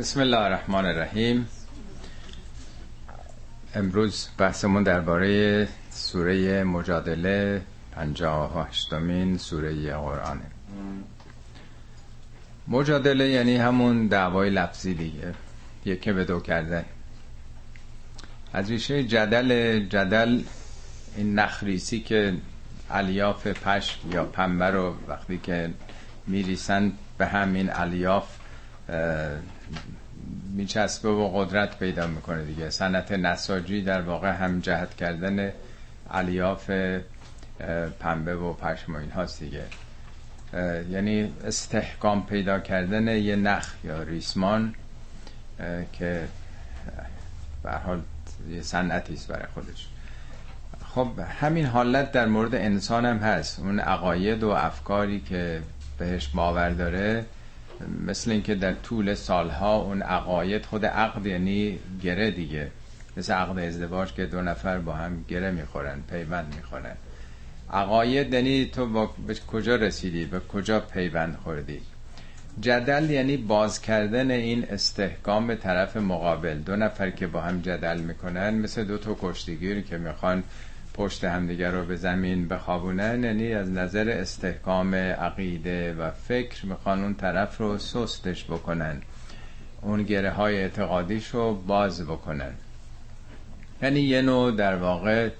[0.00, 1.48] بسم الله الرحمن الرحیم.
[3.74, 10.46] امروز بحثمون درباره سوره مجادله پنجاه و هشتمین سوره قرآنه.
[12.68, 15.34] مجادله یعنی همون دعوای لفظی دیگه
[15.84, 16.84] یکی به دو کردن
[18.52, 20.42] از ریشه جدل جدل
[21.16, 22.34] این نخریسی که
[22.90, 25.70] الیاف پشم یا پنبه رو وقتی که
[26.26, 28.39] میریسن به همین الیاف
[30.52, 32.70] میچسبه و قدرت پیدا می‌کنه دیگه.
[32.70, 35.52] سنت نساجی در واقع هم جهت کردن
[36.10, 36.70] الیاف
[38.00, 39.64] پنبه و پشم و این هاست دیگه
[40.90, 44.74] یعنی استحکام پیدا کردن یه نخ یا ریسمان
[45.92, 46.28] که
[47.62, 48.00] به حال
[48.50, 49.88] یه صنعتی است برای خودش.
[50.94, 51.08] خب
[51.40, 53.58] همین حالت در مورد انسان هم هست.
[53.58, 55.62] اون عقاید و افکاری که
[55.98, 57.24] بهش باور داره
[58.06, 62.70] مثل اینکه در طول سالها اون عقاید خود عقد یعنی گره دیگه.
[63.16, 66.96] مثل عقد ازدواج که دو نفر با هم گره می‌خورن پیوند می‌خورن.
[67.72, 71.80] عقاید یعنی تو با به کجا رسیدی؟ به کجا پیوند خوردی؟
[72.60, 76.58] جدل یعنی باز کردن این استحکام به طرف مقابل.
[76.58, 80.42] دو نفر که با هم جدل می‌کنن مثل دو تا کشتیگیر که می‌خوان
[81.00, 87.14] پشت همدیگر رو به زمین بخوابونن یعنی از نظر استحکام عقیده و فکر می‌خوان اون
[87.14, 89.02] طرف رو سستش بکنن.
[89.80, 92.52] اون گره های اعتقادیش رو باز بکنن.
[93.82, 95.30] یعنی یه نوع در واقع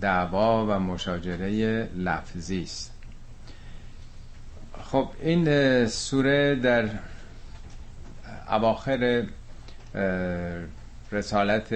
[0.00, 2.92] دعوا و مشاجره لفظی است.
[4.84, 6.88] خب این سوره در
[8.50, 9.24] اواخر
[11.12, 11.74] رسالت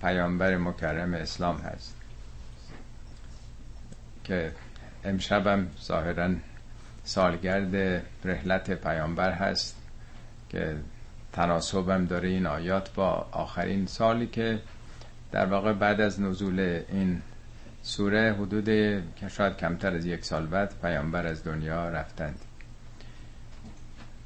[0.00, 1.94] پیامبر مکرم اسلام هست.
[4.24, 4.52] که
[5.04, 6.30] امشبم ظاهرا
[7.04, 9.76] سالگرد رحلت پیامبر هست
[10.48, 10.76] که
[11.32, 14.58] تناسبم داره این آیات با آخرین سالی که
[15.32, 16.60] در واقع بعد از نزول
[16.92, 17.22] این
[17.82, 18.64] سوره حدود
[19.16, 22.38] که شاید کمتر از یک سال بعد پیامبر از دنیا رفتند.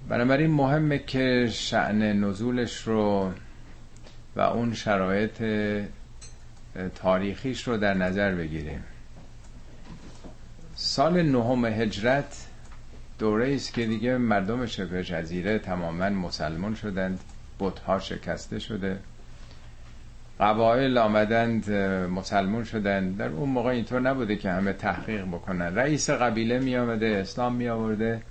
[0.09, 3.33] بنابراین مهمه که شعن نزولش رو
[4.37, 5.43] و اون شرایط
[6.95, 8.85] تاریخیش رو در نظر بگیریم.
[10.75, 12.47] سال نهم هجرت
[13.19, 17.21] دوره است که دیگه مردم شبه جزیره تماما مسلمان شدند
[17.61, 18.99] بتها شکسته شده.
[20.41, 21.71] قبایل آمدند
[22.11, 23.17] مسلمان شدند.
[23.17, 25.75] در اون موقع اینطور نبوده که همه تحقیق بکنن.
[25.75, 28.23] رئیس قبیله می آمده اسلام می آورده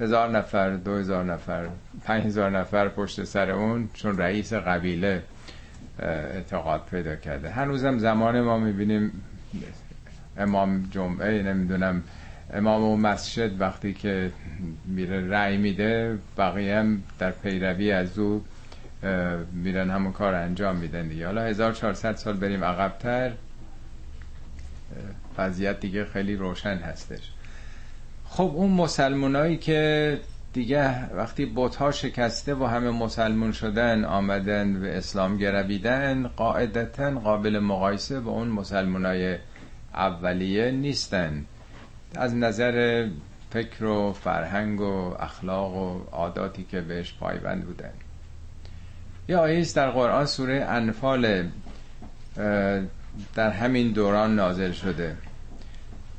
[0.00, 1.68] هزار نفر دو هزار نفر
[2.04, 5.22] پنج هزار نفر پشت سر اون چون رئیس قبیله
[5.98, 7.50] اعتقاد پیدا کرده.
[7.50, 9.22] هنوزم زمان ما می‌بینیم
[10.38, 12.02] امام جمعه نمی‌دونم
[12.52, 14.32] امام و مسجد وقتی که
[14.84, 18.44] میره رأی میده بقیه هم در پیروی از او
[19.52, 21.26] میرن همون کار انجام میدن دیگه.
[21.26, 23.32] حالا 1400 سال بریم عقبتر
[25.38, 27.33] وضعیت دیگه خیلی روشن هستش.
[28.36, 30.20] خب اون مسلمانایی که
[30.52, 38.20] دیگه وقتی بتها شکسته و همه مسلمون شدن آمدن به اسلام گرویدن قاعدتا قابل مقایسه
[38.20, 39.36] با اون مسلمانای
[39.94, 41.44] اولیه نیستن.
[42.16, 43.08] از نظر
[43.50, 47.92] فکر و فرهنگ و اخلاق و عاداتی که بهش پایبند بودن.
[49.28, 51.48] یا آیه در قرآن سوره انفال
[53.34, 55.16] در همین دوران نازل شده.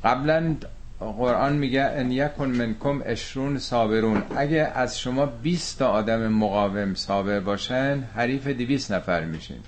[0.04, 0.56] قبلا
[0.98, 4.22] قرآن میگه ان یکن منکم اشرون صابرون.
[4.36, 9.60] اگه از شما 20 تا آدم مقاوم صابر باشن حریف 200 نفر میشین.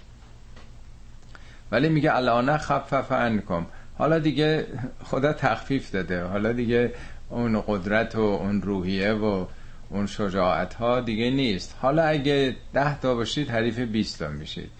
[1.72, 3.66] ولی میگه الان خفف عنکم.
[3.98, 4.66] حالا دیگه
[5.04, 6.22] خدا تخفیف داده.
[6.22, 6.92] حالا دیگه
[7.28, 9.46] اون قدرت و اون روحیه و
[9.90, 11.74] اون شجاعت ها دیگه نیست.
[11.80, 14.70] حالا اگه ده تا باشید حریف 20 تا میشید.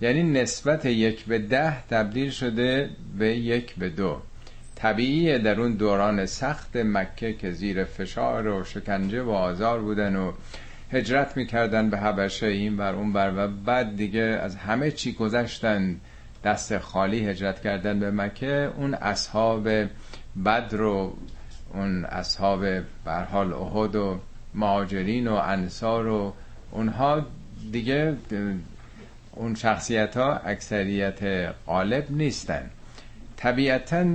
[0.00, 4.22] یعنی نسبت یک به ده تبدیل شده به یک به دو.
[4.78, 10.32] طبیعیه در اون دوران سخت مکه که زیر فشار و شکنجه و آزار بودن و
[10.92, 15.96] هجرت می‌کردن به حبشه این بر اون بر و بعد دیگه از همه چی گذشتن
[16.44, 19.68] دست خالی هجرت کردن به مکه اون اصحاب
[20.44, 21.16] بدر و
[21.74, 22.64] اون اصحاب
[23.04, 24.20] برحال احد و
[24.54, 26.34] مهاجرین و انصار و
[26.70, 27.26] اونها
[27.72, 28.16] دیگه
[29.32, 31.18] اون شخصیت ها اکثریت
[31.66, 32.70] غالب نیستن.
[33.38, 34.06] طبیعتا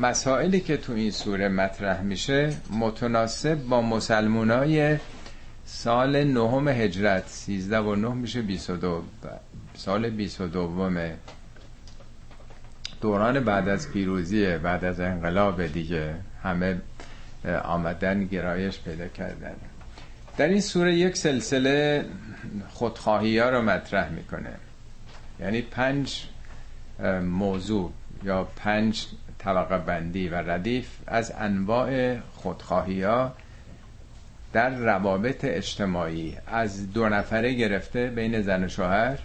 [0.00, 4.96] مسائلی که تو این سوره مطرح میشه متناسب با مسلمونای
[5.64, 7.28] سال نهم هجرت.
[7.28, 9.02] 13 و 9 میشه 22
[9.74, 10.90] سال 22
[13.00, 16.80] دوران بعد از پیروزی بعد از انقلاب دیگه همه
[17.64, 19.52] آمدن گرایش پیدا کردن.
[20.36, 22.04] در این سوره یک سلسله
[22.68, 24.52] خودخواهی ها رو مطرح می‌کنه.
[25.40, 26.24] یعنی پنج
[27.22, 27.92] موضوع.
[28.22, 29.06] یا پنج
[29.38, 33.32] طبقه بندی و ردیف از انواع خودخواهی ها
[34.52, 36.36] در روابط اجتماعی.
[36.46, 39.18] از دو نفره گرفته بین زن و شوهر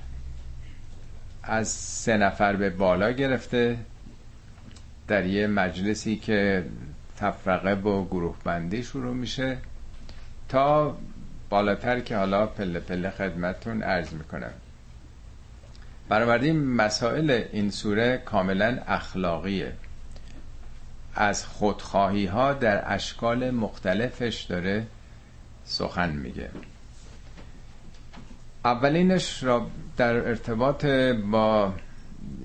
[1.44, 3.77] از سه نفر به بالا گرفته
[5.07, 6.65] در یه مجلسی که
[7.18, 9.57] تفرقه با گروه بندی شروع میشه
[10.50, 10.97] تا
[11.50, 14.53] بالاتر که حالا پله پله خدمتون عرض می‌کنم.
[16.10, 19.74] بنابراین مسائل این سوره کاملا اخلاقیه.
[21.16, 24.88] از خودخواهی ها در اشکال مختلفش داره
[25.66, 26.50] سخن میگه.
[28.66, 29.68] اولینش را
[29.98, 30.86] در ارتباط
[31.31, 31.74] با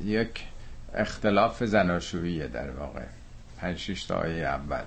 [0.05, 0.45] یک
[0.95, 3.05] اختلاف زناشوییه در واقع.
[3.59, 4.83] پنج تا اول.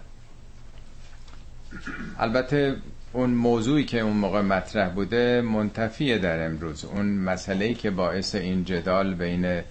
[2.19, 2.75] البته
[3.13, 6.85] اون موضوعی که اون موقع مطرح بوده منتفیه در امروز.
[6.85, 9.61] اون مسئله که باعث این جدال بین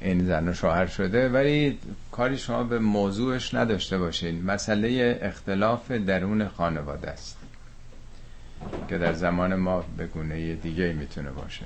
[0.00, 1.78] این زن و شوهر شده ولی
[2.12, 4.44] کاری شما به موضوعش نداشته باشین.
[4.44, 7.36] مسئله اختلاف درون خانواده است
[8.88, 11.64] که در زمان ما به گونه دیگه می‌تونه باشه.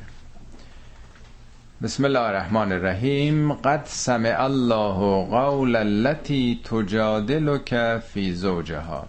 [1.82, 3.52] بسم الله الرحمن الرحیم.
[3.52, 9.06] قد سمع الله قول التي تجادلك فی زوجها.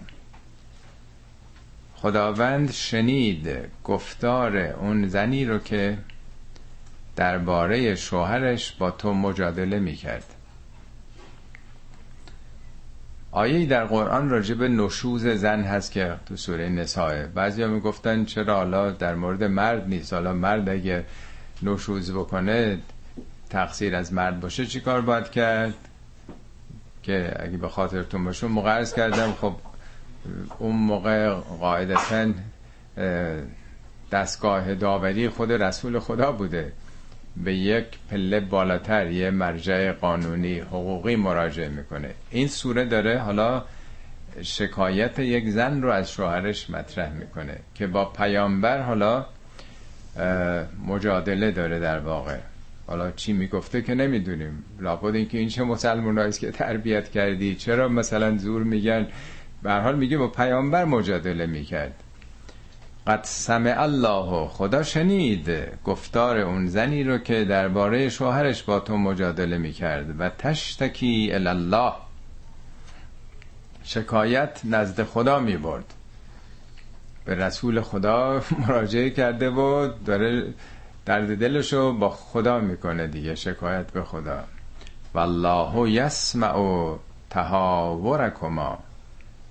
[2.04, 3.48] خداوند شنید
[3.84, 5.98] گفتار اون زنی رو که
[7.16, 10.24] درباره شوهرش با تو مجادله می‌کرد.
[13.30, 18.56] آیه در قرآن راجع به نشوز زن هست که تو سوره نسائه بعضی می‌گفتن چرا
[18.56, 21.04] حالا در مورد مرد نیست؟ حالا مرد اگه
[21.62, 22.78] نشوز بکنه
[23.50, 25.74] تقصیر از مرد باشه چی کار باید کرد؟
[27.02, 29.32] که اگه به خاطرتون باشه موقع کردم.
[29.32, 29.54] خب
[30.58, 31.28] اون موقع
[31.60, 32.26] قاعدتا
[34.12, 36.72] دستگاه داوری خود رسول خدا بوده.
[37.36, 42.10] به یک پله بالاتر یه مرجع قانونی حقوقی مراجعه می‌کنه.
[42.30, 43.64] این سوره داره حالا
[44.42, 49.26] شکایت یک زن رو از شوهرش مطرح می‌کنه که با پیامبر حالا
[50.86, 52.36] مجادله داره در واقع.
[52.86, 54.64] حالا چی می‌گفته که نمی‌دونیم.
[54.80, 59.06] لابد اینکه این چه مسلمان که تربیت کردی؟ چرا مثلا زور میگن؟
[59.64, 62.02] به حال میگه با پیامبر مجادله می‌کرد.
[63.06, 65.50] قد سمع الله خدا شنید.
[65.84, 70.20] گفتار اون زنی رو که درباره شوهرش با تو مجادله می‌کرد.
[70.20, 71.92] و تشتکی الله
[73.84, 75.94] شکایت نزد خدا می‌برد.
[77.24, 80.54] به رسول خدا مراجعه کرده و داره
[81.06, 84.44] درد دلشو با خدا می‌کنه دیگه شکایت به خدا.
[85.14, 86.96] والله یسمع
[87.30, 88.78] تهاورکما.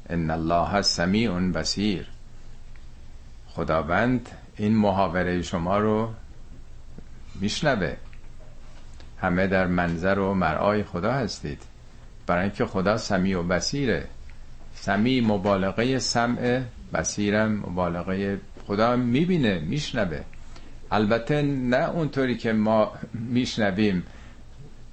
[0.09, 2.07] ان الله سمیع بصیر
[3.47, 6.13] خداوند این محاوره شما رو
[7.35, 7.93] میشنوه.
[9.21, 11.61] همه در منظر و مرعای خدا هستید.
[12.27, 14.07] برای اینکه خدا سمیع و بصیره.
[14.75, 16.61] سمیع مبالغه سمع
[16.93, 20.21] بصیرم مبالغه خدا می‌بینه میشنوه.
[20.91, 24.03] البته نه اونطوری که ما میشنویم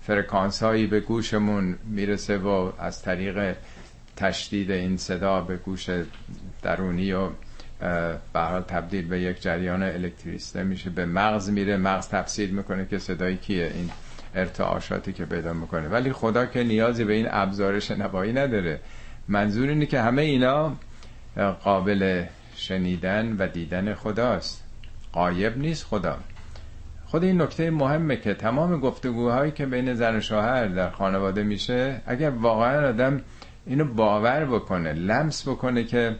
[0.02, 3.56] فرکانس هایی به گوشمون می‌رسه و از طریق
[4.20, 5.90] تشدید این صدا به گوش
[6.62, 7.28] درونی و
[8.32, 10.90] به حال تبدیل به یک جریان الکتریسته میشه.
[10.90, 13.90] به مغز میره مغز تفسیر می‌کنه که صدای کیه این
[14.34, 15.88] ارتعاشاتی که پیدا می‌کنه.
[15.88, 18.80] ولی خدا که نیازی به این ابزار شنوایی نداره.
[19.28, 20.76] منظور اینه که همه اینا
[21.64, 22.24] قابل
[22.56, 24.64] شنیدن و دیدن خداست.
[25.12, 26.16] قایب نیست خدا.
[27.06, 32.00] خود این نکته مهمه که تمام گفتگوهایی که بین زن و شوهر در خانواده میشه
[32.06, 33.20] اگر واقعا آدم
[33.66, 36.16] اینو باور بکنه لمس بکنه که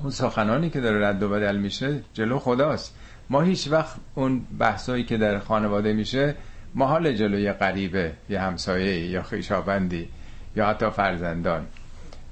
[0.00, 2.94] اون سخنانی که داره رد و بدل میشه جلو خداست.
[3.30, 6.34] ما هیچ وقت اون بحثایی که در خانواده میشه
[6.74, 10.08] محال جلوی غریبه یا همسایه یا خیشابندی
[10.56, 11.66] یا حتی فرزندان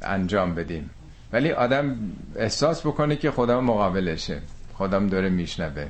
[0.02, 0.90] انجام بدیم.
[1.32, 1.96] ولی آدم
[2.36, 4.40] احساس بکنه که خدا مقابلشه.
[4.74, 5.86] خودم داره میشنوه.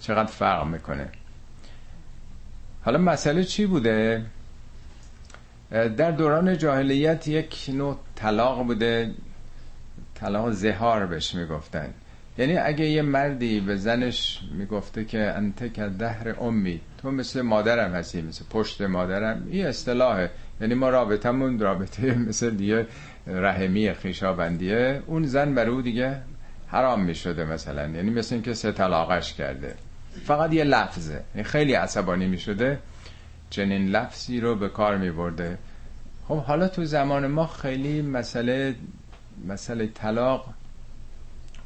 [0.00, 1.08] چقدر فرق می‌کنه.
[2.84, 4.24] حالا مسئله چی بوده؟
[5.84, 9.10] در دوران جاهلیت یک نوع طلاق بوده
[10.14, 11.88] طلاق زهار بهش می‌گفتن.
[12.38, 17.92] یعنی اگه یه مردی به زنش می‌گفته که انت که دهر امی تو مثل مادرم
[17.92, 20.30] هستی مثل پشت مادرم این اصطلاحه.
[20.60, 22.86] یعنی ما رابطمون رابطه مثل دیگه
[23.26, 26.16] رحمی خیشابندیه اون زن بر او دیگه
[26.68, 27.88] حرام می‌شده مثلا.
[27.88, 29.74] یعنی مثل اینکه سه طلاقش کرده.
[30.24, 31.20] فقط یه لفظه.
[31.34, 32.78] یعنی خیلی عصبانی می‌شده.
[33.50, 35.58] چنین لفظی رو به کار میبرده.
[36.28, 38.74] خب حالا تو زمان ما خیلی مسئله
[39.48, 40.46] مسئله طلاق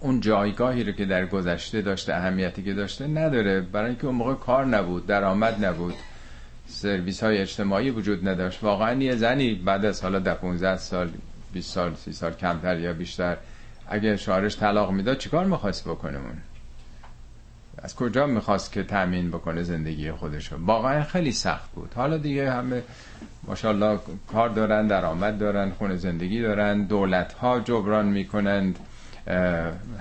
[0.01, 3.61] اون جایگاهی رو که در گذشته داشته اهمیتی که داشته نداره.
[3.61, 5.95] برای اینکه اون موقع کار نبود درآمد نبود
[6.67, 8.63] سرویس های اجتماعی وجود نداشت.
[8.63, 11.11] واقعا یه زنی بعد از حالا ده 15 سال
[11.53, 13.37] 20 سال 30 سال کمتر یا بیشتر
[13.89, 16.19] اگه شوهرش طلاق می‌داد چیکار می‌خواست بکنه
[17.79, 21.93] از کجا می‌خواست که تامین بکنه زندگی خودشو؟ واقعا خیلی سخت بود.
[21.95, 22.83] حالا دیگه همه
[23.47, 23.99] ماشاءالله
[24.33, 28.79] کار دارن درآمد دارن خونه زندگی دارن دولت ها جبران می‌کنند.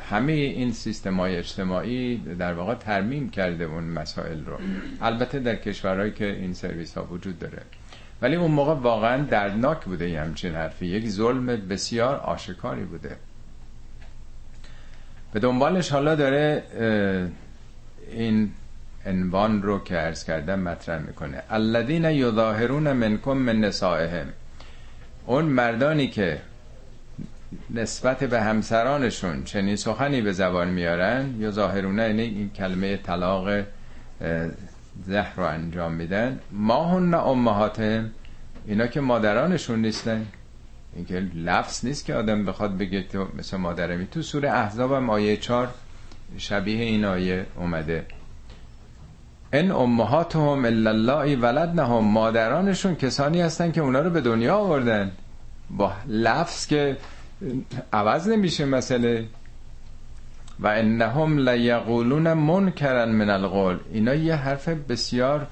[0.09, 4.57] همه این سیستم های اجتماعی در واقع ترمیم کرده اون مسائل رو.
[5.01, 7.61] البته در کشورهایی که این سرویس ها وجود داره.
[8.21, 10.85] ولی اون موقع واقعا دردناک بوده یه همچین حرفی.
[10.85, 13.15] یک ظلم بسیار آشکاری بوده.
[15.33, 16.63] به دنبالش حالا داره
[18.11, 18.51] این
[19.05, 21.43] عنوان رو که عرض کردم مطرح می‌کنه.
[21.49, 24.27] الذین یظاهرون منکم من نسائهم.
[25.25, 26.41] اون مردانی که
[27.69, 33.63] نسبت به همسرانشون چنین سخنی به زبان میارن یا ظاهرونه یعنی این کلمه طلاق
[35.05, 38.09] زهر رو انجام میدن ما هن امهاتهم
[38.65, 40.25] اینا که مادرانشون نیستن.
[40.95, 45.09] این که لفظ نیست که آدم بخواد بگه تو مثل مادرمی تو سوره احزاب هم
[45.09, 45.69] آیه چار
[46.37, 48.05] شبیه این آیه اومده.
[49.53, 55.11] ان امهاتهم الا الله ولدنهم مادرانشون کسانی هستن که اونا رو به دنیا آوردن.
[55.69, 56.97] با لفظ که
[57.93, 59.25] عوض نمیشه مسئله.
[60.59, 63.77] و انهم لیقولون منکرن من القول.
[63.93, 65.47] اینا یه حرف بسیار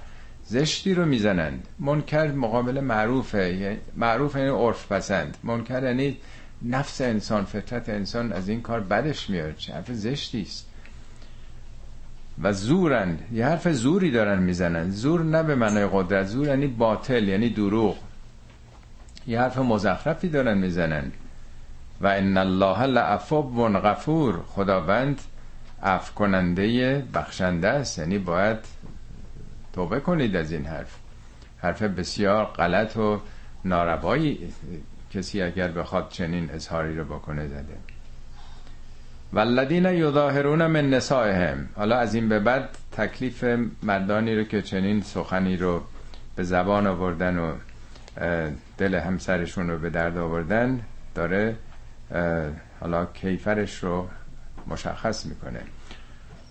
[0.45, 1.67] زشتی رو می‌زنند.
[1.79, 5.37] منکر مقابل معروفه یعنی معروف یعنی عرف پسند.
[5.43, 6.17] منکر یعنی
[6.61, 10.69] نفس انسان فطرت انسان از این کار بدش میاد چه حرف زشتی است.
[12.41, 14.91] و زورن یه حرف زوری دارن می‌زنن.
[14.91, 17.95] زور نه به معنای قدرت زور یعنی باطل یعنی دروغ.
[19.27, 21.11] یه حرف مزخرفی دارن می‌زنن.
[22.01, 24.43] و ان الله لعفو غفور.
[24.47, 25.21] خداوند
[25.83, 27.99] عفو کننده بخشنده است.
[27.99, 28.57] یعنی باید
[29.73, 30.95] توبه کنید از این حرف.
[31.57, 33.21] حرف بسیار غلط و
[33.65, 34.53] ناربایی
[35.13, 37.77] کسی اگر بخواد چنین اظهاری رو بکنه زده.
[39.33, 41.69] والذین یظاهرون من نسائهم.
[41.75, 43.43] حالا از این به بعد تکلیف
[43.83, 45.81] مردانی رو که چنین سخنی رو
[46.35, 47.53] به زبان آوردن و
[48.77, 50.79] دل همسرشون رو به درد آوردن
[51.15, 51.55] داره
[52.79, 54.07] حالا کیفرش رو
[54.67, 55.59] مشخص می‌کنه.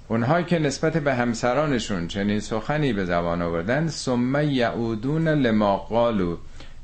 [0.08, 6.36] اونهایی که نسبت به همسرانشون چنین سخنی به زبان آوردن ثم یعودون لما قالو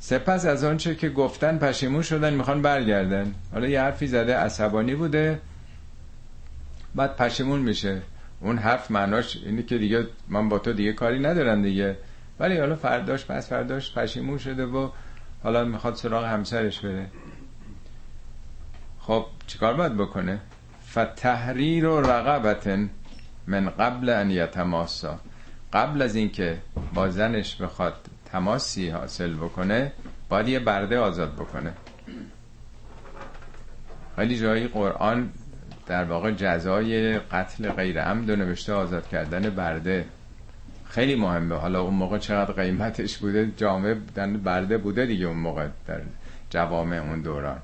[0.04, 3.35] سپس از آنچه که گفتن پشیمون شدن می‌خوان برگردن.
[3.52, 5.40] حالا یه حرفی زده عصبانی بوده.
[6.94, 8.02] بعد پشیمون میشه.
[8.40, 11.97] اون حرف معناش اینه که دیگه من با تو دیگه کاری ندارم دیگه.
[12.40, 14.88] ولی حالا فرداش پس فرداش پشیمون شده و
[15.42, 17.06] حالا می‌خواد سراغ همسرش بره.
[19.00, 20.38] خب چیکار باید بکنه؟
[20.90, 22.90] فتحریر و رقبتن
[23.47, 25.18] من قبل ان یتماسا
[25.73, 26.59] قبل از اینکه
[26.94, 27.94] با زنش بخواد
[28.33, 29.93] تماسی حاصل بکنه
[30.29, 31.73] باید یه برده آزاد بکنه.
[34.17, 35.31] خیلی جایی قرآن
[35.87, 40.05] در واقع جزای قتل غیر عمد و نوشته آزاد کردن برده
[40.89, 41.55] خیلی مهمه.
[41.55, 43.95] حالا اون موقع چقدر قیمتش بوده؟ جامعه
[44.45, 46.01] برده بوده دیگه اون موقع در
[46.51, 47.59] جوامع اون دوران.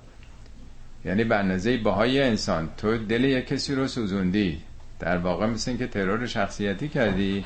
[1.05, 4.61] یعنی به اندازه بهای انسان تو دل یک کسی رو سوزوندی
[5.01, 7.45] در واقع مثل که ترور شخصیتی کردی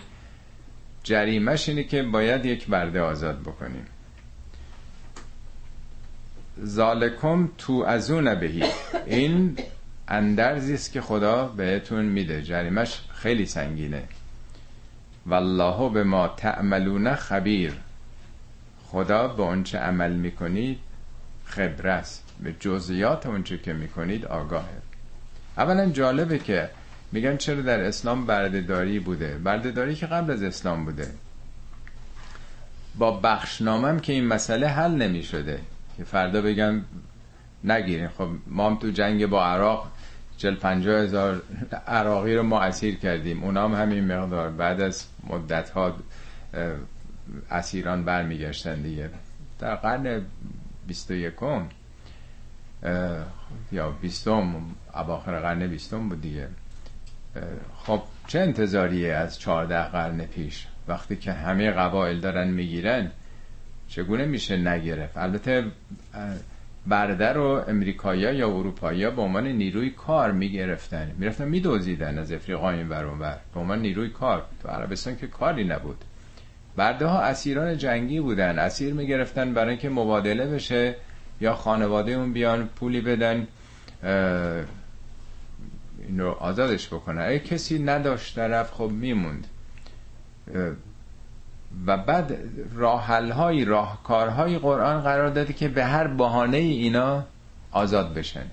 [1.02, 3.86] جریمش اینه که باید یک برده آزاد بکنیم.
[6.64, 8.64] ذالکم تو از اون بهی.
[9.06, 9.58] این
[10.08, 12.42] اندرزی است که خدا بهتون میده.
[12.42, 14.02] جریمش خیلی سنگینه.
[15.26, 17.72] والله به ما تعملون خبیر.
[18.86, 20.78] خدا به اونچه عمل می‌کنید
[21.44, 22.24] خبره است.
[22.42, 24.82] به جزئیات اونچه که می‌کنید آگاهه.
[25.56, 26.70] اولا جالبه که
[27.12, 31.10] میگن چرا در اسلام بردهداری بوده؟ بردهداری که قبل از اسلام بوده.
[32.98, 35.60] با بخشنامم که این مسئله حل نمی شده
[35.96, 36.84] که فردا بگن
[37.64, 38.08] نگیرین.
[38.08, 39.92] خب ما هم تو جنگ با عراق
[40.36, 41.42] چل پنجاه هزار
[41.86, 43.44] عراقی رو ما اسیر کردیم.
[43.44, 44.50] اونا هم همین مقدار.
[44.50, 45.94] بعد از مدت ها
[47.50, 49.10] اسیران برمیگشتن دیگه.
[49.58, 50.22] در قرن
[50.86, 51.66] بیست و یکم
[53.72, 54.54] یا بیستم
[54.94, 56.48] اواخر قرن بیستم بود دیگه.
[57.76, 63.10] خب چه انتظاریه از چهارده قرن پیش؟ وقتی که همه قبایل دارن می‌گیرن
[63.88, 65.64] چگونه میشه نگرفت؟ البته
[66.86, 71.12] برده رو امریکایی یا اروپایی به عنوان نیروی کار می‌گرفتن.
[71.18, 74.44] می‌رفتن میدوزیدن از افریقا این بر بر به عنوان نیروی کار.
[74.62, 76.04] تو عربستان که کاری نبود.
[76.76, 78.58] برده ها اسیران جنگی بودن.
[78.58, 80.94] اسیر می‌گرفتن برای اینکه مبادله بشه
[81.40, 83.46] یا خانواده اون بیان پولی بدن.
[86.12, 89.46] این رو آزادش بکنن اگه کسی نداشت طرف خب میموند.
[91.86, 92.38] و بعد
[92.74, 97.24] راحلهایی راهکارهای قرآن قرار داده که به هر بهانه اینا
[97.70, 98.44] آزاد بشن.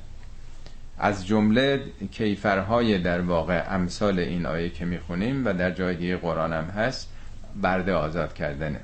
[0.98, 6.54] از جمله کیفرهای در واقع امثال این آیه که می‌خونیم و در جای دیگه قرآن
[6.54, 7.10] هم هست
[7.62, 8.80] برده آزاد کردنه.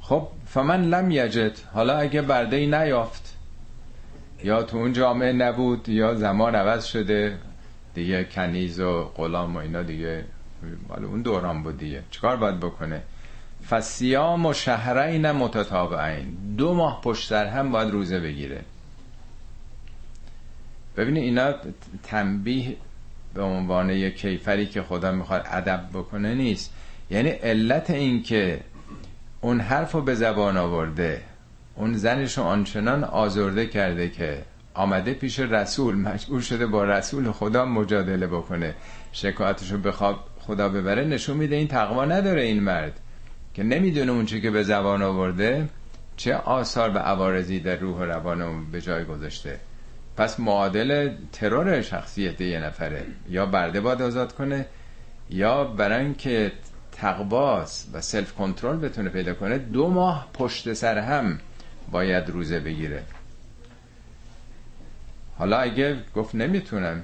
[0.00, 3.37] خب فمن لم یجد حالا اگه برده ای نیافت
[4.44, 7.38] یا تو اون جامعه نبود یا زمان عوض شده.
[7.94, 10.24] دیگه کنیز و غلام و اینا دیگه
[10.88, 12.02] مال اون دوران بود دیگه.
[12.10, 13.02] چیکار باید بکنه؟
[13.70, 18.60] فسیام و شهرین متتابعین دو ماه پشت سر هم باید روزه بگیره.
[20.96, 21.54] ببینید اینا
[22.02, 22.76] تنبیه
[23.34, 26.72] به عنوان یک کیفری که خدا می‌خواد ادب بکنه نیست.
[27.10, 28.60] یعنی علت این که
[29.40, 31.22] اون حرف رو به زبان آورده.
[31.78, 34.42] اون زنش آنچنان آزرده کرده که
[34.74, 38.74] آمده پیش رسول مجبور شده با رسول خدا مجادله بکنه.
[39.12, 43.00] شکایتش رو بخواب خدا ببره نشون میده این تقوا نداره این مرد.
[43.54, 45.68] که نمی‌دونه اون چی که به زبان آورده
[46.16, 49.60] چه آثار و عوارضی در روح و روان به جای گذاشته.
[50.16, 53.02] پس معادل ترور شخصیت یه نفره.
[53.28, 54.66] یا برده باید آزاد کنه
[55.30, 56.52] یا برای که
[56.92, 61.38] تقواس و سلف کنترل بتونه پیدا کنه دو ماه پشت سر هم
[61.90, 63.02] باید روزه بگیره.
[65.38, 67.02] حالا اگه گفت نمی‌تونم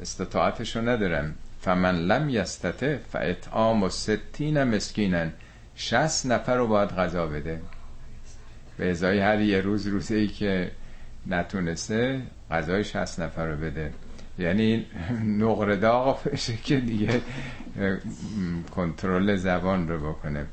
[0.00, 1.34] استطاعتشو ندارم.
[1.62, 5.32] فمن لم یستته فاطعام و ستین مسکینن
[5.76, 7.60] شست نفر رو باید غذا بده.
[8.78, 10.70] به ازای هر یه روز روزه ای که
[11.26, 13.92] نتونسته غذای شست نفر رو بده.
[14.38, 14.86] یعنی
[15.24, 17.20] نقره داغ بشه که دیگه
[18.70, 20.46] کنترل زبان رو بکنه.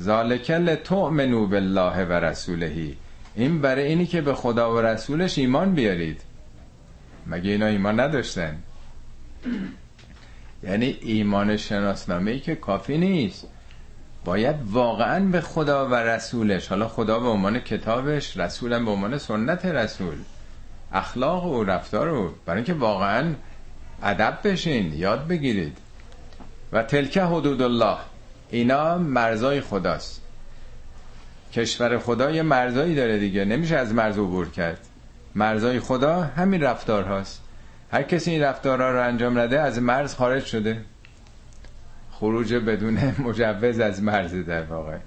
[0.00, 2.96] ذالکل تؤمنو بالله و رسولهی
[3.34, 6.20] این برای اینی که به خدا و رسولش ایمان بیارید.
[7.26, 8.58] مگه اینا ایمان نداشتن؟
[10.62, 13.46] یعنی ایمان شناسنامه ای که کافی نیست.
[14.24, 19.66] باید واقعا به خدا و رسولش حالا خدا به عنوان کتابش رسولم به عنوان سنت
[19.66, 20.14] رسول
[20.92, 23.34] اخلاق و رفتار رو برای اینکه واقعا
[24.02, 25.78] ادب بشین یاد بگیرید.
[26.72, 27.96] و تلکه حدود الله
[28.50, 30.21] اینا مرزای خداست.
[31.52, 33.44] کشور خدا یه مرزایی داره دیگه.
[33.44, 34.78] نمیشه از مرز عبور کرد.
[35.34, 37.42] مرزای خدا همین رفتار هاست.
[37.92, 40.84] هر کسی این رفتارها رو انجام نده از مرز خارج شده.
[42.10, 44.98] خروج بدون مجوز از مرز در واقع.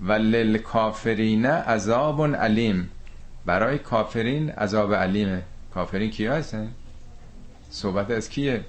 [0.00, 2.90] و للکافرین عذاب علیم.
[3.46, 5.42] برای کافرین عذاب علیمه.
[5.74, 6.68] کافرین کیا هستن؟
[7.70, 8.64] صحبت از کیه؟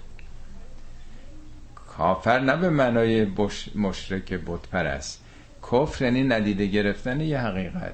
[1.97, 3.27] کافر نه به معنای
[3.75, 5.20] مشرک بتپر است
[5.71, 7.93] کفر یعنی ندیده گرفتن یه حقیقت.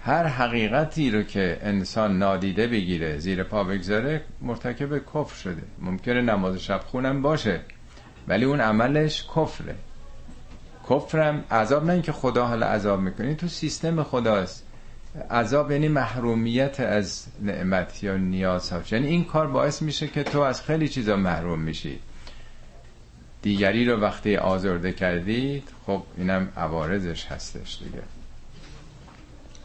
[0.00, 5.62] هر حقیقتی رو که انسان نادیده بگیره زیر پا بگذاره مرتکب کفر شده.
[5.78, 7.60] ممکنه نماز شب خونم باشه
[8.28, 9.74] ولی اون عملش کفره.
[10.90, 14.66] کفرم عذاب نه اینکه خدا حالا عذاب می‌کنه تو سیستم خداست.
[15.30, 20.40] عذاب یعنی محرومیت از نعمت یا نیاز ها یعنی این کار باعث میشه که تو
[20.40, 21.98] از خیلی چیزا محروم میشی.
[23.42, 28.02] دیگری رو وقتی آزرده کردید خب اینم عوارضش هستش دیگه.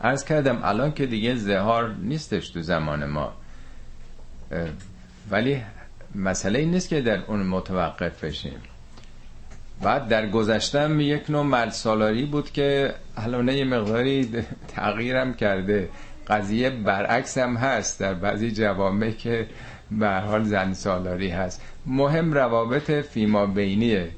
[0.01, 3.33] ارز کردم الان که دیگه زهار نیستش تو زمان ما.
[5.31, 5.61] ولی
[6.15, 8.59] مسئله این نیست که در اون متوقف بشیم.
[9.81, 15.89] بعد در گذشتم یک نوع مرد سالاری بود که الان یه مقداری تغییرم کرده.
[16.27, 19.47] قضیه برعکس هم هست در بعضی جوامع که
[19.91, 21.61] به حال زن سالاری هست.
[21.85, 24.11] مهم روابط فیما بینیه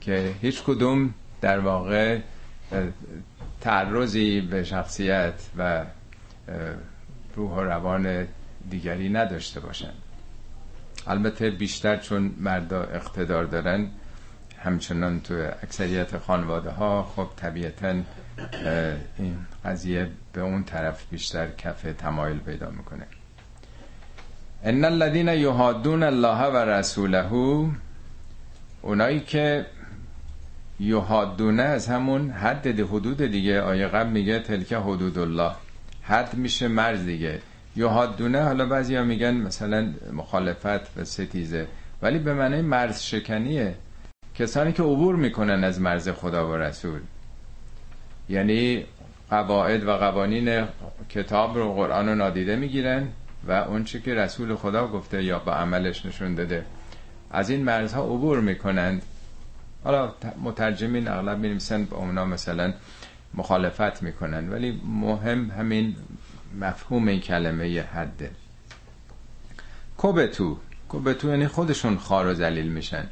[0.00, 2.18] که هیچ کدوم در واقع
[3.60, 5.84] تعرضی به شخصیت و
[7.36, 8.26] روح و روان
[8.70, 9.92] دیگری نداشته باشن
[11.06, 13.88] البته بیشتر چون مردا اقتدار دارن
[14.58, 17.94] همچنان تو اکثریت خانواده ها خب طبیعتا
[19.18, 23.06] این قضیه به اون طرف بیشتر کف تمایل پیدا می‌کنه.
[24.64, 27.30] ان الذين يهادون الله و رسوله
[28.82, 29.66] اونایی که
[30.80, 35.52] یهادونه از همون حد حدود دیگه آیه قبل میگه تلک حدود الله.
[36.02, 37.40] حد میشه مرز دیگه.
[37.76, 41.66] یهادونه حالا بعضی ها میگن مثلا مخالفت و ستیزه
[42.02, 43.74] ولی به معنی مرز شکنیه.
[44.34, 47.00] کسانی که عبور می‌کنن از مرز خدا و رسول.
[48.28, 48.84] یعنی
[49.30, 50.64] قواعد و قوانین
[51.08, 53.08] کتاب رو قرآن رو نادیده می‌گیرن.
[53.46, 56.64] و اون چی که رسول خدا گفته یا با عملش نشون داده.
[57.30, 59.02] از این مرزها عبور می‌کنند.
[59.84, 60.12] حالا
[60.44, 62.74] مترجمین اغلب می‌نویسن با اونا مثلا
[63.34, 65.96] مخالفت می‌کنن ولی مهم همین
[66.60, 68.30] مفهوم این کلمه یه حده
[69.96, 70.58] کوبتو.
[70.88, 73.08] کوبتو یعنی خودشون خار و ذلیل میشن.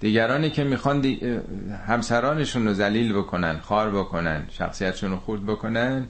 [0.00, 1.40] دیگرانی که می‌خوان دی...
[1.86, 6.06] همسرانشون رو ذلیل بکنن خار بکنن شخصیتشون رو خورد بکنن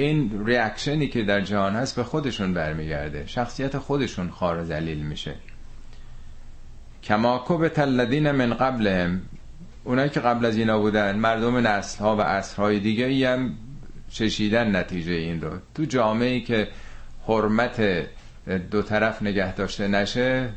[0.00, 3.26] این ریاکشنی که در جهان هست به خودشون برمیگرده.
[3.26, 5.34] شخصیت خودشون خار و ذلیل میشه.
[7.02, 9.22] کما کوبت الذین من قبلهم.
[9.84, 13.54] اونایی که قبل از اینا بودن مردم نسل ها و عصر های دیگه ای هم
[14.10, 15.50] چشیدن نتیجه این رو.
[15.74, 16.68] تو جامعه که
[17.26, 18.06] حرمت
[18.70, 20.48] دو طرف نگه داشته نشه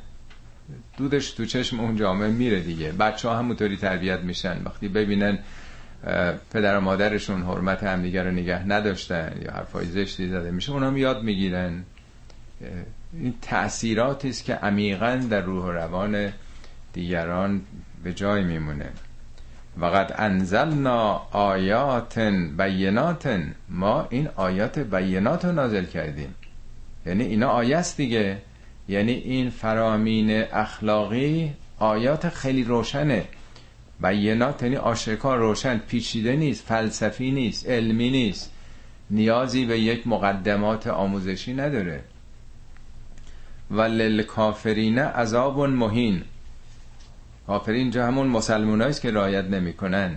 [0.97, 2.91] دودش تو چشم اون جامعه میره دیگه.
[2.91, 4.61] بچه ها همونطوری تربیت میشن.
[4.65, 5.39] وقتی ببینن
[6.53, 11.23] پدر و مادرشون حرمت همدیگه رو نگه نداشتن یا حرفای زشتی زده میشه اونا یاد
[11.23, 11.83] می‌گیرن.
[13.13, 16.33] این تأثیراتی است که عمیقا در روح و روان
[16.93, 17.61] دیگران
[18.03, 18.89] به جای میمونه.
[19.77, 22.19] وقد انزلنا آیات
[22.57, 26.35] بینات ما این آیات بینات رو نازل کردیم.
[27.05, 28.37] یعنی اینا آیه دیگه.
[28.87, 33.25] یعنی این فرامین اخلاقی آیات خیلی روشنه.
[34.03, 38.51] بینات یعنی آشکار روشن پیچیده نیست فلسفی نیست علمی نیست.
[39.09, 42.03] نیازی به یک مقدمات آموزشی نداره.
[43.71, 46.23] و للکافرین عذاب مهین.
[47.47, 50.15] کافرین اینجا همون مسلمان است که رایت نمی‌کنن.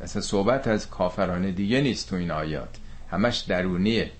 [0.00, 2.76] مثل صحبت از کافران دیگه نیست تو این آیات.
[3.10, 4.10] همش درونیه.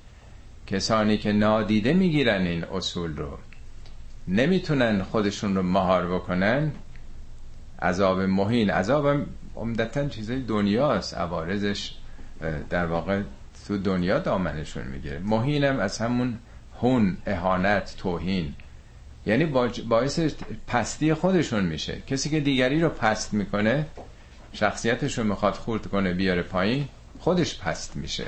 [0.66, 3.38] کسانی که نادیده می‌گیرن این اصول رو.
[4.28, 6.72] نمی‌تونن خودشون رو مهار بکنن.
[7.82, 8.70] عذاب مهین.
[8.70, 11.14] عذاب عمدتا چیزای دنیاست.
[11.14, 11.94] عوارضش
[12.70, 13.22] در واقع
[13.66, 15.18] تو دنیا دامنشون می‌گیره.
[15.18, 16.38] مهینم از همون
[16.80, 18.54] هون اهانت توهین.
[19.26, 19.44] یعنی
[19.88, 20.20] باعث
[20.66, 22.02] پستی خودشون میشه.
[22.06, 23.86] کسی که دیگری رو پست می‌کنه
[24.52, 26.88] شخصیتش رو می‌خواد خورد کنه بیاره پایین
[27.18, 28.26] خودش پست میشه.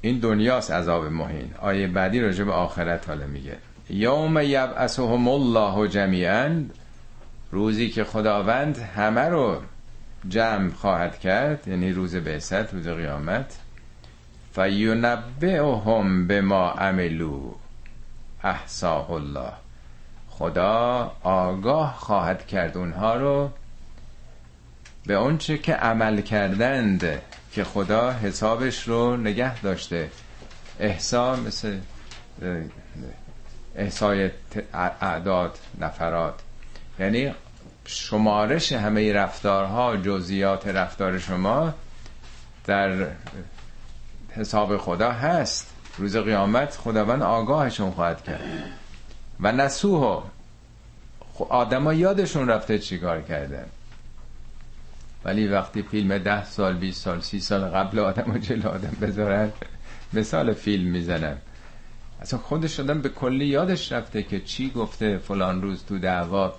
[0.00, 1.54] این دنیاست عذاب مهین.
[1.58, 3.56] آیه بعدی راجع به آخرت حالا میگه.
[3.90, 6.64] یوم یبعثهم الله جمیعا
[7.52, 9.60] روزی که خداوند همه رو
[10.28, 13.58] جمع خواهد کرد یعنی روز بعثت روز قیامت
[14.54, 17.50] فینبئهم به ما عملو
[18.44, 19.52] احساه الله.
[20.28, 23.50] خدا آگاه خواهد کرد اونها رو
[25.06, 27.22] به اونچه که عمل کردند
[27.52, 30.10] که خدا حسابش رو نگه داشته.
[30.80, 31.78] احسا مثل
[33.76, 34.30] احسای
[35.00, 36.34] اعداد نفرات.
[36.98, 37.34] یعنی
[37.86, 41.74] شمارش همه رفتارها جزئیات رفتار شما
[42.64, 43.06] در
[44.30, 45.72] حساب خدا هست.
[45.98, 48.40] روز قیامت خداوند آگاهشون خواهد کرد.
[49.40, 50.22] و نسوه
[51.48, 53.66] آدما یادشون رفته چیکار کردن
[55.24, 59.52] ولی وقتی فیلم ده سال 20 سال سی سال قبل آدم و جلو آدم بذارن
[60.12, 61.36] مثال فیلم می‌زنن.
[62.20, 66.54] اصلا خودش آدم به کلی یادش رفته که چی گفته فلان روز تو دعوا.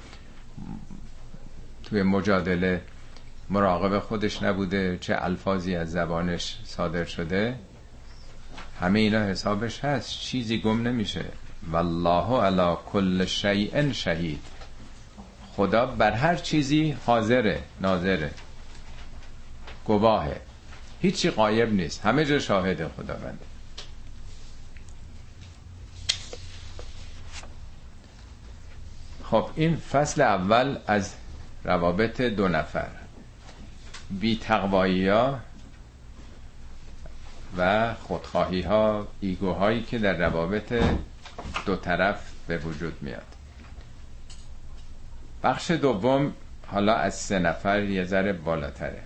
[1.84, 2.82] توی مجادله
[3.50, 7.56] مراقب خودش نبوده چه الفاظی از زبانش صادر شده.
[8.82, 10.20] همه اینا حسابش هست.
[10.20, 11.26] چیزی گم نمیشه.
[11.72, 14.40] والله علی کل شیء شهید.
[15.56, 18.32] خدا بر هر چیزی حاضره ناظره.
[19.86, 20.42] گواهه.
[21.02, 22.06] هیچی قایب نیست.
[22.06, 23.40] همه جا شاهد خداوند.
[29.32, 31.14] خب این فصل اول از
[31.64, 32.88] روابط دو نفر
[34.10, 35.40] بی تقوایی ها
[37.58, 40.84] و خودخواهی ها ایگوهایی که در روابط
[41.66, 43.26] دو طرف به وجود میاد.
[45.44, 46.34] بخش دوم
[46.68, 49.02] حالا از سه نفر یه ذره بالاتره.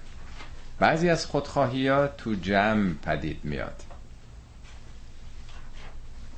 [0.80, 3.84] بعضی از خودخواهی ها تو جمع پدید میاد.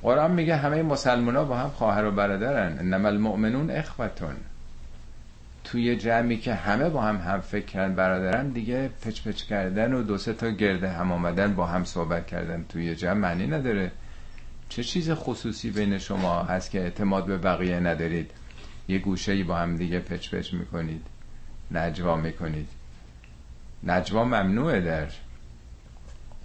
[0.04, 2.78] قرآن میگه همه مسلمان ها با هم خواهر و برادرن.
[2.78, 4.36] انما المؤمنون اخوتون.
[5.64, 10.18] توی جمعی که همه با هم هم فکرن برادرن دیگه پچ پچ کردن و دو
[10.18, 13.90] سه تا گرده هم آمدن با هم صحبت کردن توی جمع معنی نداره.
[14.68, 18.30] چه چیز خصوصی بین شما هست که اعتماد به بقیه ندارید؟
[18.88, 21.06] یه گوشه با هم دیگه پچ پچ می‌کنید.
[21.70, 22.68] نجوا می‌کنید.
[23.84, 25.06] نجوا ممنوعه در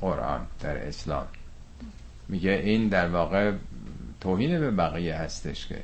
[0.01, 1.27] قرآن در اسلام.
[2.29, 3.51] میگه این در واقع
[4.21, 5.81] توهین به بقیه هستش که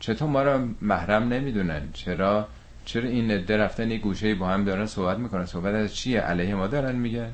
[0.00, 2.48] چطور ما را محرم نمی‌دونن؟ چرا؟
[2.84, 6.54] چرا این عده رفتن یه گوشه با هم دارن صحبت می‌کنن؟ صحبت از چیه؟ علیه
[6.54, 7.32] ما دارن میگن.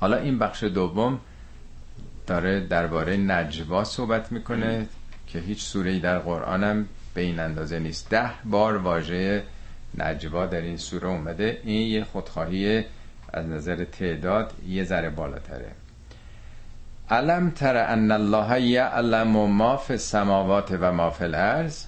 [0.00, 1.20] حالا این بخش دوم
[2.26, 4.86] داره درباره نجوا صحبت می‌کنه
[5.26, 8.10] که هیچ سوره در قرآن هم به این اندازه نیست.
[8.10, 9.42] ده بار واژه
[9.98, 11.60] نجوا در این سوره اومده.
[11.64, 12.84] این یه خودخواهی
[13.32, 15.72] از نظر تعداد یه ذره بالاتره.
[17.10, 21.84] علم تر ان الله یعلم ما فی السماوات و ما فی الارض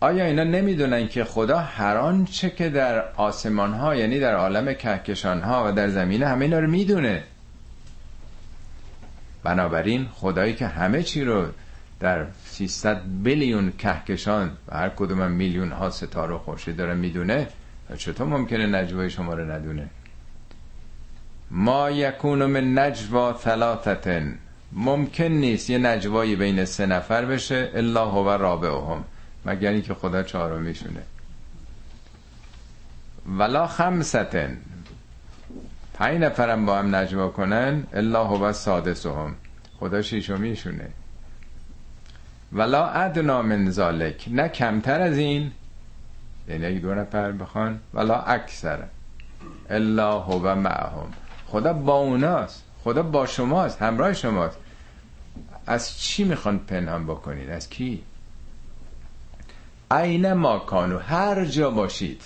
[0.00, 5.40] آیا اینا نمی‌دونن که خدا هر آنچه که در آسمان ها یعنی در عالم کهکشان
[5.42, 7.22] ها و در زمینه همه اینا رو می‌دونه؟
[9.42, 11.46] بنابراین خدایی که همه چی رو
[12.00, 17.48] در 300 بیلیون کهکشان و هر کدوم میلیون ها ستاره خورشید داره می‌دونه
[17.96, 19.88] چطور ممکنه نجوای شما رو ندونه؟
[21.50, 24.38] ما یکون من نجوا ثلاثتن.
[24.72, 29.04] ممکن نیست یه نجوایی بین سه نفر بشه الا هو رابعهم.
[29.46, 31.02] مگر اینکه خدا چهارمیشونه.
[33.38, 34.56] ولا خمستن.
[35.94, 39.34] پنج نفرم با هم نجوا کنن الا هو سادسهم.
[39.80, 40.88] خدا شیشمیشونه
[42.52, 45.52] ولا ادنا من ذالک نه کمتر از این.
[46.48, 48.78] یعنی دو نفر بخوان ولا اکثر.
[49.70, 51.12] الا هو معهم.
[51.50, 52.64] خدا با اوناست.
[52.84, 53.82] خدا با شماست.
[53.82, 54.58] همراه شماست.
[55.66, 58.02] از چی می‌خوان پنهان بکنید؟ از کی؟
[59.90, 60.98] عین ما کانو.
[60.98, 62.22] هر جا باشید.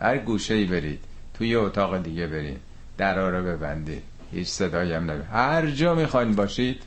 [0.00, 1.04] هر گوشه ای برید.
[1.34, 2.60] توی اتاق دیگه برید.
[2.98, 4.02] درا رو ببندید.
[4.32, 6.82] هیچ صدایی هم نبید هر جا می‌خواین باشید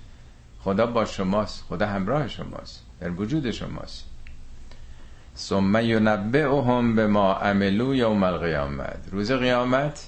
[0.63, 1.63] خدا با شماست.
[1.69, 2.83] خدا همراه شماست.
[3.01, 4.05] در وجود شماست.
[5.37, 8.99] ثم ینبئهم به ما عملو یوم القیامت.
[9.11, 10.07] روز قیامت؟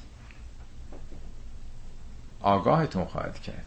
[2.41, 3.65] آگاهتون خواهد کرد.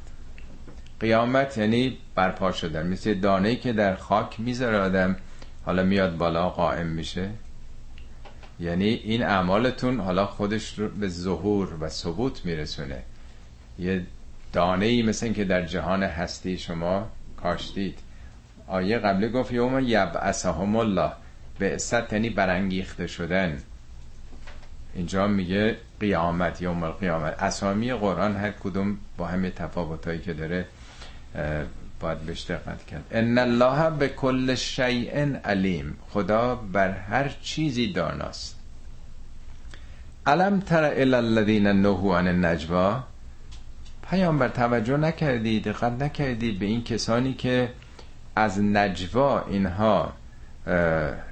[1.00, 2.86] قیامت یعنی برپا شدن.
[2.86, 5.16] مثل دانه که در خاک می‌ذاره آدم
[5.64, 7.30] حالا میاد بالا قائم میشه.
[8.60, 13.02] یعنی این اعمالتون حالا خودش رو به ظهور و ثبوت میرسونه.
[13.78, 14.06] یه
[14.52, 17.98] دانه ای مثل که در جهان هستی شما کاشتید.
[18.66, 21.12] آیه قبلی گفت یوم یبعثهم الله.
[21.58, 21.78] به
[22.12, 23.58] یعنی برانگیخته شدن.
[24.94, 30.64] اینجا میگه قیامت یوم القیامت اسامی قرآن هر کدوم با همه تفاوتایی که داره
[32.00, 33.04] باید بهش دقت کرد.
[33.10, 35.96] ان الله به کل شیء علیم.
[36.10, 38.56] خدا بر هر چیزی داناست.
[40.26, 43.04] علم تر الی الذین نهوا عن النجوا?
[44.10, 47.68] پیامبر توجه نکردی دقت نکردی به این کسانی که
[48.36, 50.12] از نجوا اینها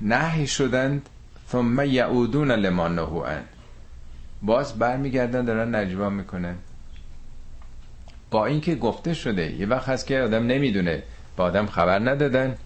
[0.01, 1.09] نهی شدند
[1.48, 3.27] ثم یعودون لما نهوا
[4.43, 6.55] باز برمیگردن دارن نجوا می‌کنن.
[8.31, 11.03] با اینکه گفته شده یه وقت هست که آدم نمی‌دونه.
[11.37, 12.57] با آدم خبر ندادن.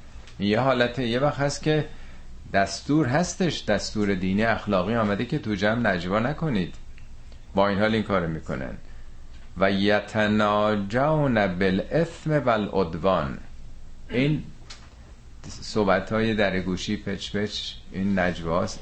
[0.41, 1.85] یه حالته یه وقت هست که
[2.53, 6.75] دستور هستش دستور دینی اخلاقی آمده که تو جمع نجوا نکنید.
[7.55, 8.77] با این حال این کار می‌کنن.
[9.59, 13.39] و یتناجون بالاثم والعدوان.
[14.11, 14.43] این
[15.49, 18.81] صحبت های در گوشی پچ پچ این نجواست.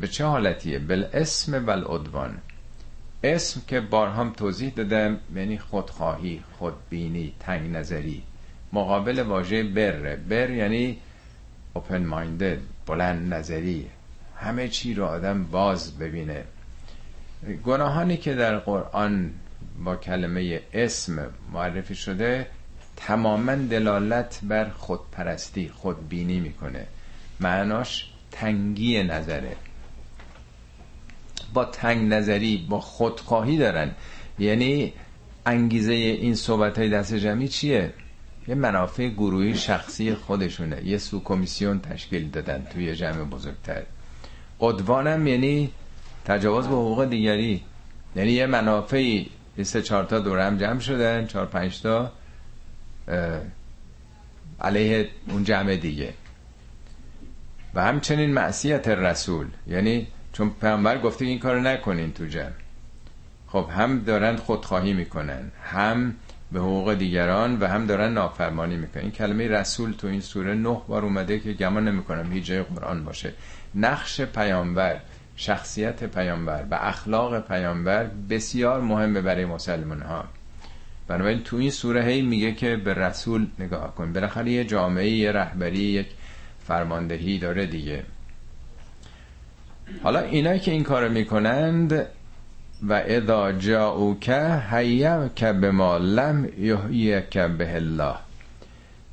[0.00, 2.38] به چه حالتیه؟ بالاسم والعدوان
[3.24, 8.22] اسم که بارهام توضیح دادم یعنی خودخواهی خودبینی تنگ نظری.
[8.72, 10.16] مقابل واژه بر.
[10.16, 10.98] بر یعنی
[11.74, 13.86] اوپن مایندد بلند نظری.
[14.36, 16.44] همه چی رو آدم باز ببینه.
[17.64, 19.30] گناهانی که در قرآن
[19.84, 22.46] با کلمه اسم معرفی شده
[22.96, 26.86] تماما دلالت بر خودپرستی خودبینی می‌کنه.
[27.40, 29.56] معناش تنگی نظره.
[31.54, 33.90] با تنگ نظری با خودخواهی دارن.
[34.38, 34.92] یعنی
[35.46, 37.92] انگیزه این صحبت های دست جمعی چیه؟
[38.48, 40.84] یه منافع گروهی شخصی خودشونه.
[40.84, 43.82] یه سو کمیسیون تشکیل دادن توی جمع بزرگتر.
[44.60, 45.70] قدوانم یعنی
[46.24, 47.62] تجاوز به حقوق دیگری.
[48.16, 52.12] یعنی یه منافعی یه سه چهار تا دور هم جمع شدن چهار پنج تا
[54.60, 56.14] علیه اون جمع دیگه.
[57.76, 59.46] و همچنین معصیت رسول.
[59.66, 62.50] یعنی چون پیامبر گفته این کارو نکنین تو جمع.
[63.46, 66.14] خب هم دارن خودخواهی می‌کنن هم
[66.52, 69.02] به حقوق دیگران و هم دارن نافرمانی می‌کنن.
[69.02, 73.04] این کلمه رسول تو این سوره نه بار اومده که گمان نمی‌کنم هیچ جای قرآن
[73.04, 73.32] باشه.
[73.74, 75.00] نقش پیامبر
[75.36, 80.24] شخصیت پیامبر و اخلاق پیامبر بسیار مهمه برای مسلمان ها
[81.08, 84.12] بنابراین تو این سوره هی میگه که به رسول نگاه کن.
[84.12, 86.06] بالاخره یه جامعه یه رهبری یک
[86.66, 88.02] فرماندهی داره دیگه.
[90.02, 92.06] حالا اینایی که این کار می‌کنند
[92.82, 94.28] و اذا جاءوک
[94.70, 98.14] حیوک بما لم یحییک به الله.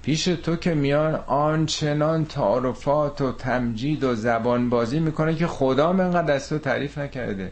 [0.03, 6.33] پیش تو که میان آنچنان تعارفات و تمجید و زبان بازی می‌کنه که خدا منقدر
[6.33, 7.51] از تو تعریف نکرده.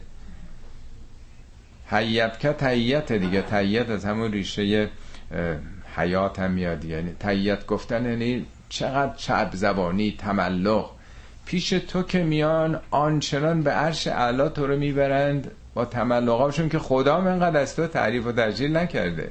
[1.86, 4.88] حیبک تحییت دیگه تحییت از همون ریشه
[5.96, 6.84] حیات هم میاد.
[6.84, 10.90] یعنی تحییت گفتن یعنی چقدر چرب زبانی تملق.
[11.46, 17.20] پیش تو که میان آنچنان به عرش اعلا تو رو می‌برند با تملقاشون که خدا
[17.20, 19.30] منقدر از تو تعریف و ترجیل نکرده.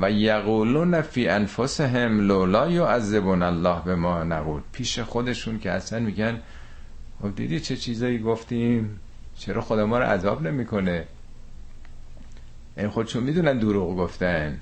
[0.00, 4.60] و یقولون فی انفسهم لولا یعذبون الله به ما نقول.
[4.72, 6.40] پیش خودشون که اصلا میگن
[7.22, 9.00] خب دیدی چه چیزایی گفتیم؟
[9.38, 11.04] چرا خدا ما رو عذاب نمی‌کنه؟
[12.76, 14.60] این خودشون می‌دونن دروغ گفتن.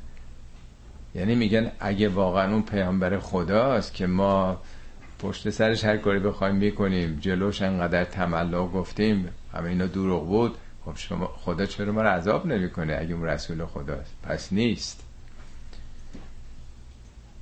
[1.19, 4.61] یعنی میگن اگه واقعا اون پیامبر خداست که ما
[5.19, 10.55] پشت سرش هر کاری بخوایم می‌کنیم جلوش انقدر تملا گفتیم همه اینا دروغ بود
[10.85, 15.05] خب شما خدا چرا ما رو عذاب نمی‌کنه اگه اون رسول خداست؟ پس نیست.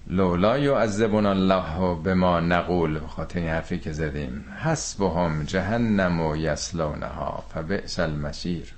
[0.06, 4.44] لولا یعذبنا الله به ما نقول خاطر این حرفی که زدیم.
[4.62, 8.75] حسبهم جهنم و یسلونها فبئس المسیر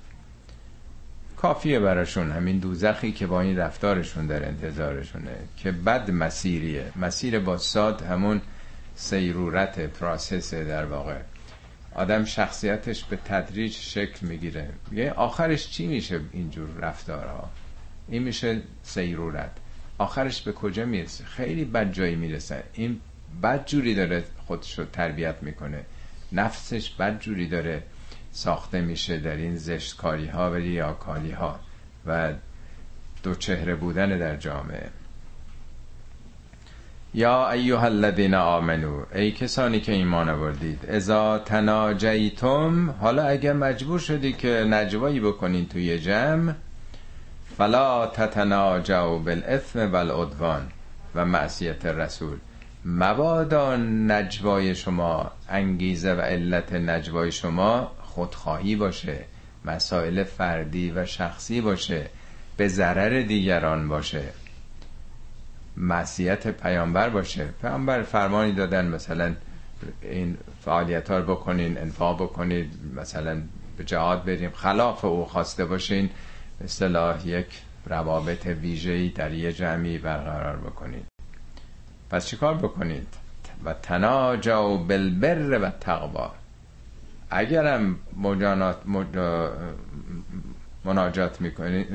[1.41, 6.91] کافیه براشون همین دوزخی که با این رفتارشون در انتظارشونه که بد مسیریه.
[6.95, 8.41] مسیر با ساد همون
[8.95, 11.17] سیرورت پراسس در واقع.
[11.95, 14.69] آدم شخصیتش به تدریج شکل می‌گیره.
[14.91, 17.49] میگه آخرش چی میشه اینجور رفتارها؟
[18.07, 19.51] این میشه سیرورت.
[19.97, 22.63] آخرش به کجا می‌رسه؟ خیلی بد جایی می‌رسه.
[22.73, 22.99] این
[23.43, 25.85] بد جوری داره خودشو تربیت می‌کنه.
[26.31, 27.83] نفسش بد جوری داره.
[28.31, 31.59] ساخته میشه در این زشتکاری ها و ریاکاری ها
[32.07, 32.33] و
[33.23, 34.89] دو چهره بودن در جامعه.
[37.13, 44.33] یا ایها الذین آمنو ای کسانی که ایمان آوردید اذا تناجیتم حالا اگر مجبور شدی
[44.33, 46.53] که نجوایی بکنین توی جمع
[47.57, 50.67] فلا تتناجوا بالاثم والعدوان
[51.15, 52.37] و معصیت رسول.
[52.85, 59.25] مبادا نجوای شما انگیزه و علت نجوای شما خودخواهی باشه
[59.65, 62.09] مسائل فردی و شخصی باشه
[62.57, 64.23] به ضرر دیگران باشه.
[65.77, 67.45] معصیت پیامبر باشه.
[67.61, 69.35] پیامبر فرمانی دادن مثلا
[70.01, 73.41] این فعالیت ها رو بکنین انفاق بکنید مثلا
[73.77, 74.51] به جهاد بریم.
[74.51, 76.09] خلاف او خواسته باشین.
[76.63, 77.47] اصطلاح یک
[77.85, 81.05] روابط ویژه‌ای در یه جمعی برقرار بکنید
[82.09, 83.07] پس چیکار بکنید؟
[83.65, 86.38] و تناجا بالبر و تقوا
[87.29, 88.77] اگرم مجانات
[90.85, 91.87] مناجات می‌کنید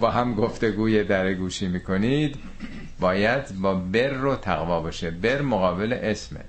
[0.00, 2.36] با هم گفتگوی در گوشی می‌کنید
[3.00, 5.10] باید با بر و تقوا باشه.
[5.10, 6.40] بر مقابل اسمه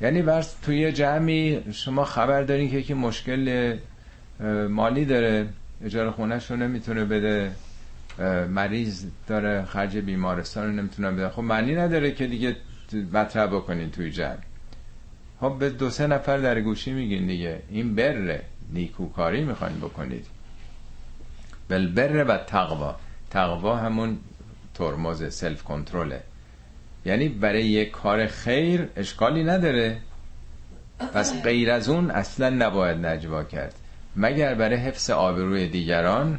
[0.00, 3.76] یعنی ورس توی جمعی شما خبر دارین که یکی مشکل
[4.70, 5.46] مالی داره
[5.84, 7.52] اجاره خونهش رو نمی‌تونه بده
[8.48, 11.28] مریض داره خرج بیمارستان رو نمی‌تونه بده.
[11.28, 12.56] خب معنی نداره که دیگه
[12.92, 14.38] مطرح بکنین توی جمع.
[15.40, 17.62] خب به دو سه نفر در گوشی میگین دیگه.
[17.70, 18.42] این بره.
[18.72, 20.26] نیکوکاری می‌خواین بکنید.
[21.68, 22.96] بل بره و تقوا.
[23.30, 24.18] تقوا همون
[24.74, 26.22] ترمز سلف کنترله
[27.04, 29.98] یعنی برای یک کار خیر اشکالی نداره.
[31.14, 33.74] پس غیر از اون اصلا نباید نجوا کرد.
[34.16, 36.38] مگر برای حفظ آبروی دیگران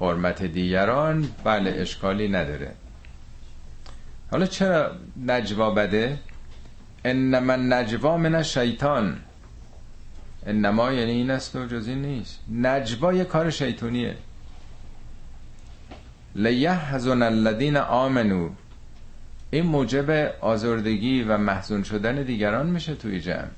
[0.00, 2.70] حرمت دیگران بله اشکالی نداره.
[4.36, 4.90] حالا چرا
[5.26, 6.18] نجوا بده؟
[7.04, 9.16] انما نجوا من شیطان
[10.46, 12.40] انما یعنی این است و جز این نیست.
[12.52, 14.16] نجوا یه کار شیطونیه
[16.34, 18.50] لیحزن الذین آمنو
[19.50, 23.48] این موجب آزردگی و محزون شدن دیگران میشه توی جمع.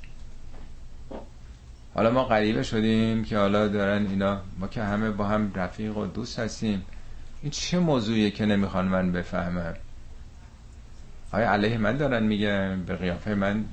[1.94, 6.06] حالا ما غریبه شدیم که حالا دارن اینا ما که همه با هم رفیق و
[6.06, 6.84] دوست هستیم.
[7.42, 9.74] این چه موضوعیه که نمی‌خوان من بفهمم؟
[11.32, 13.64] آیا علیه من دارن میگن به قیافه من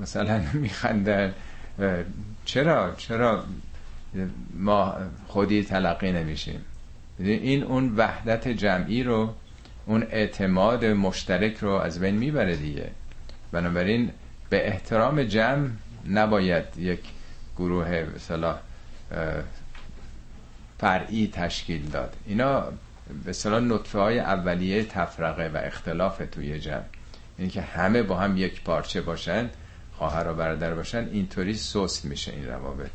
[0.00, 1.34] مثلا میخندن؟
[2.44, 3.44] چرا؟ چرا
[4.54, 6.64] ما خودی تلقی نمیشیم؟
[7.18, 9.34] این اون وحدت جمعی رو
[9.86, 12.90] اون اعتماد مشترک رو از بین می‌بره دیگه.
[13.52, 14.10] بنابراین
[14.50, 15.68] به احترام جمع
[16.10, 17.00] نباید یک
[17.56, 18.56] گروه مثلا
[20.78, 22.16] فرعی تشکیل داد.
[22.26, 22.64] اینا
[23.24, 26.82] به صلاح نطفه های اولیه تفرقه و اختلاف توی جمع.
[27.38, 29.50] این که همه با هم یک پارچه باشن
[29.92, 32.90] خواهر و برادر باشن اینطوری سست میشه این روابط.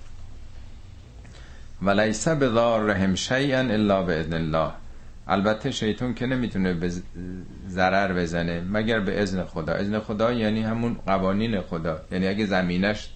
[1.82, 2.50] ولیسه به
[2.88, 4.72] رحم شیئا الا به اذن الله.
[5.28, 6.92] البته شیطان که نمی‌تونه به
[7.70, 9.74] ضرر بزنه مگر به اذن خدا.
[9.74, 12.02] اذن خدا یعنی همون قوانین خدا.
[12.12, 13.10] یعنی اگه زمینش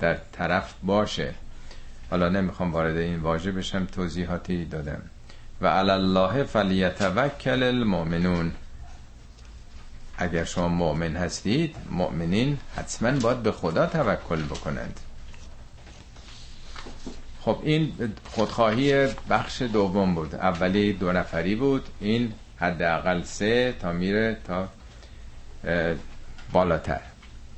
[0.00, 1.34] در طرف باشه.
[2.10, 5.02] حالا نمی‌خوام وارد این واژه بشم توضیحاتی دادم.
[5.60, 8.52] و علی الله فلیتوکل المؤمنون.
[10.18, 15.00] اگر شما مؤمن هستید مؤمنین حتما باید به خدا توکل بکنند.
[17.40, 17.92] خب این
[18.24, 20.34] خودخواهی بخش دوم بود.
[20.34, 21.86] اولی دو نفری بود.
[22.00, 24.68] این حداقل سه تا میره تا
[26.52, 27.00] بالاتر.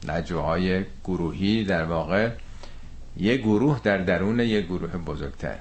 [0.09, 2.31] نجواهای گروهی در واقع.
[3.17, 5.59] یه گروه در درون یه گروه بزرگتر.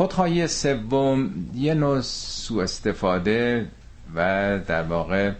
[0.00, 3.68] خودخواهی سوم یه نوع سوء استفاده
[4.14, 5.32] و در واقع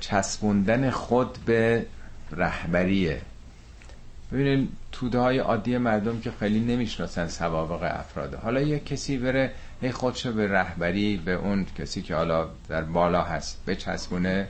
[0.00, 1.86] چسبوندن خود به
[2.32, 3.20] رهبریه.
[4.32, 9.50] ببینید توده های عادی مردم که خیلی نمی‌شناسن سوابق افراده حالا یه کسی بره
[9.82, 14.48] هی خودشو به رهبری به اون کسی که حالا در بالا هست به چسبونه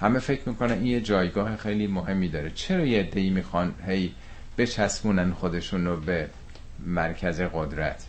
[0.00, 2.50] همه فکر می‌کنن این یه جایگاه خیلی مهمی داره.
[2.50, 4.14] چرا یه عده‌ای می‌خوان هی
[4.58, 6.28] بچسبونن خودشون رو به
[6.86, 8.06] مرکز قدرت.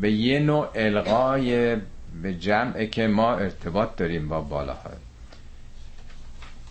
[0.00, 1.76] به یه نوع القای
[2.22, 4.90] به جمعه که ما ارتباط داریم با بالاها.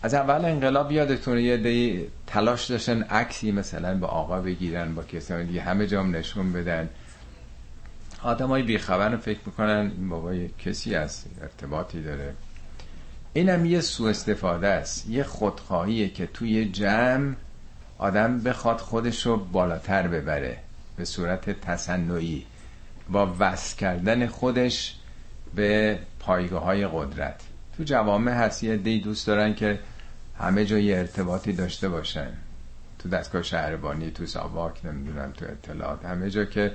[0.02, 5.44] از اول انقلاب یادتونه یه دی تلاش داشتن عکسی مثلا به آقا بگیرن با کسانی
[5.44, 6.88] دیگه همه جام نشون بدن.
[8.22, 12.34] آدم های بیخبر فکر می‌کنن این بابا کسی است ارتباطی داره.
[13.32, 17.34] اینم یه سوء استفاده است یه خودخواهیه که توی جمع
[17.98, 20.56] آدم بخواد خودش رو بالاتر ببره
[20.96, 22.46] به صورت تصنعی.
[23.10, 24.96] با وصل کردن خودش
[25.54, 27.40] به پایگاه های قدرت.
[27.76, 29.78] تو جوامع هست یه دی دوست دارن که
[30.38, 32.28] همه جا ارتباطی داشته باشن.
[32.98, 36.04] تو دستگاه شهربانی تو ساواک نمی‌دونم تو اطلاعات.
[36.04, 36.72] همه جا که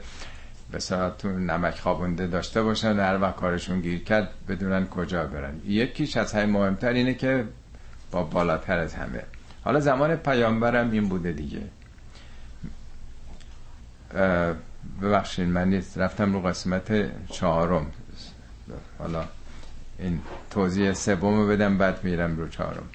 [0.72, 0.80] به
[1.18, 5.62] تو نمک خوابونده داشته باشن هر وقت کارشون گیر کرد بدونن کجا برن.
[5.66, 7.46] یکیش از های مهمتر اینه که
[8.12, 9.24] با بالاتر از همه.
[9.64, 11.62] حالا زمان پیامبرم این بوده دیگه.
[15.02, 17.92] ببخشید من رفتم رو قسمت چهارم.
[19.00, 19.26] حالا
[20.00, 22.90] این توضیح سوم بدم بعد میرم رو چهارم.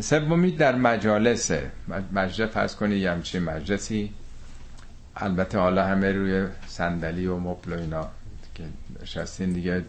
[0.00, 1.70] سومی در مجالسه.
[2.12, 4.12] مجلس فرض کنید یه همچین مجلسی.
[5.16, 8.08] البته حالا همه روی صندلی و مبل و اینا
[8.54, 8.64] که
[9.02, 9.84] نشستین دیگه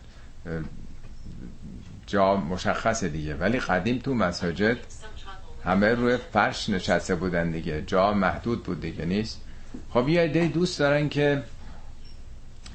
[2.07, 3.35] جا مشخصه دیگه.
[3.35, 4.77] ولی قدیم تو مساجد
[5.65, 7.81] همه روی فرش نشسته بودن دیگه.
[7.81, 9.41] جا محدود بود دیگه نیست؟
[9.89, 11.43] خب یه عده دوست دارن که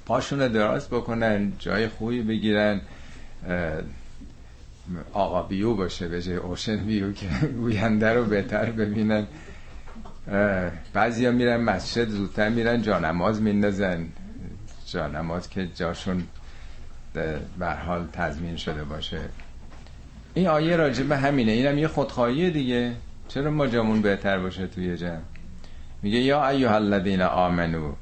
[0.07, 2.81] پاشون دراز بکنن جای خوبی بگیرن.
[5.13, 9.27] آقا بیو باشه به جای اوشن بیو که گوینده رو بهتر ببینن.
[10.93, 14.07] بعضی ها میرن مسجد زودتر میرن جانماز میندازن.
[14.87, 16.27] جانماز که جاشون
[17.59, 19.21] به حال تضمین شده باشه.
[20.35, 21.53] این آیه راجع به همینه.
[21.53, 22.93] اینم یه خودخواهیه دیگه.
[23.29, 25.21] چرا ما جامون بهتر باشه توی جمع؟
[26.03, 27.93] میگه یا ایها الذین آمنو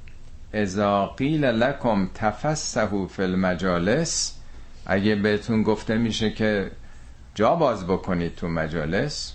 [0.52, 4.34] اذا قیل لکم تفسحوا فی المجالس
[4.86, 6.70] اگه بهتون گفته میشه که
[7.34, 9.34] جا باز بکنید تو مجالس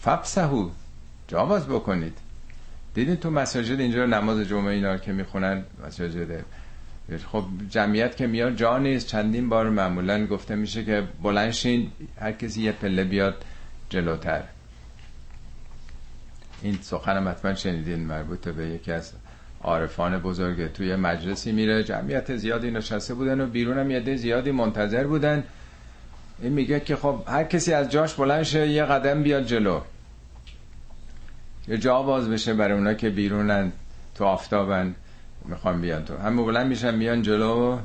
[0.00, 0.70] فبسهو
[1.28, 2.18] جا باز بکنید.
[2.94, 6.44] دیدید تو مساجد اینجا نماز جمعه اینا که می‌خونن؟ مساجد
[7.16, 9.06] خب جمعیت که میاد جا نیست.
[9.06, 13.44] چندین بار معمولا گفته میشه که بلنشین هر کسی یه پله بیاد
[13.90, 14.42] جلوتر.
[16.62, 19.12] این سخنم حتما شنیدین مربوط به یکی از
[19.62, 21.84] عارفان بزرگه توی مجلسی میره.
[21.84, 25.44] جمعیت زیادی نشسته بودن و بیرونم یه زیادی منتظر بودن.
[26.42, 29.80] این میگه که خب هر کسی از جاش بلند شه یه قدم بیاد جلو.
[31.68, 33.72] یه جا باز بشه برای اونا که بیرونن
[34.14, 34.94] تو آفتابن.
[35.48, 36.16] می‌خوام بیان تو.
[36.16, 37.78] همه بلند میشن میان جلو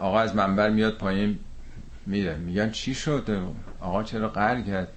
[0.00, 1.38] آقا از منبر میاد پایین
[2.06, 2.36] میره.
[2.36, 3.38] میگن چی شد؟
[3.80, 4.88] آقا چرا قهر کرد؟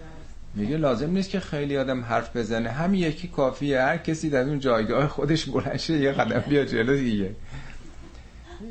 [0.56, 2.70] میگه لازم نیست که خیلی آدم حرف بزنه.
[2.70, 7.32] همین یکی کافیه هر کسی در اون جایگاه خودش بلند یه قدم بیا جلو دیگه.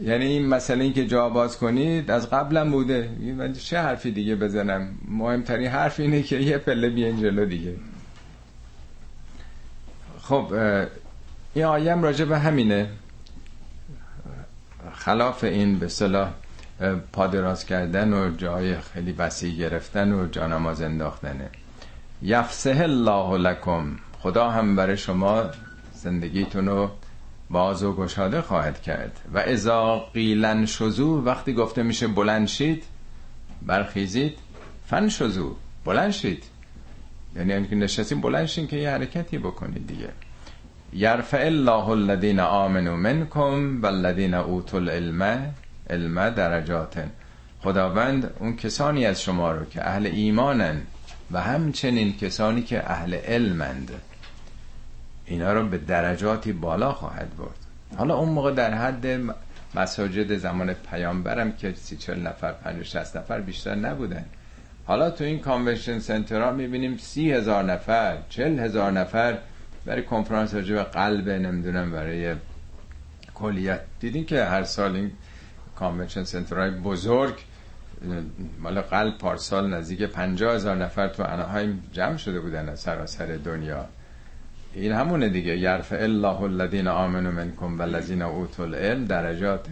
[0.03, 3.11] یعنی این مسئله این که جا باز کنید از قبلم بوده.
[3.37, 7.75] من چه حرفی دیگه بزنم؟ مهمترین حرف اینه که یه پله بیان جلو دیگه.
[10.21, 10.53] خب
[11.55, 12.89] این آیم راجع به همینه.
[14.93, 16.31] خلاف این به صلاح
[17.13, 21.51] پادراز کردن و جای خیلی وسیع گرفتن و جانماز انداختنه.
[22.23, 23.97] یفسه الله لکم.
[24.21, 25.45] خدا هم برای شما
[25.95, 26.91] زندگیتون رو
[27.51, 29.21] باز و گشاده خواهد کرد.
[29.35, 32.85] و ازا قیلن شزو وقتی گفته میشه بلند شید
[33.63, 34.39] برخیزید
[34.87, 36.45] فن شزو بلند شید.
[37.37, 40.09] یعنی اینکه نشستیم بلند شین که یه حرکتی بکنید دیگه.
[40.95, 45.53] یرفع الله الذین آمنوا منکم والذین اوتوا العلم
[45.91, 47.05] علم درجات.
[47.61, 50.81] خداوند اون کسانی از شما رو که اهل ایمانن
[51.33, 53.91] و همچنین کسانی که اهل علمند.
[55.27, 57.59] اینا رو به درجاتی بالا خواهد برد.
[57.97, 59.07] حالا اون موقع در حد
[59.75, 64.25] مساجد زمان پیامبرم که سی چل نفر پنج شست نفر بیشتر نبودن.
[64.87, 69.39] حالا تو این convention center ها می‌بینیم سی هزار نفر چل هزار نفر
[69.87, 72.35] برای کنفرانس راجع به قلب نمی‌دونم برای
[73.35, 73.81] کلیه.
[74.01, 75.13] دیدین که هر سال این
[75.77, 77.35] convention center های بزرگ
[78.61, 83.87] مال قلب پارسال نزدیک پنجاه هزار نفر تو اناهایم جمع شده بودن از سراسر دنیا.
[84.75, 85.59] این همونه دیگه.
[85.59, 89.05] یرفع الله الذین آمنوا منکم والذین اوتوا العلم.
[89.05, 89.67] درجات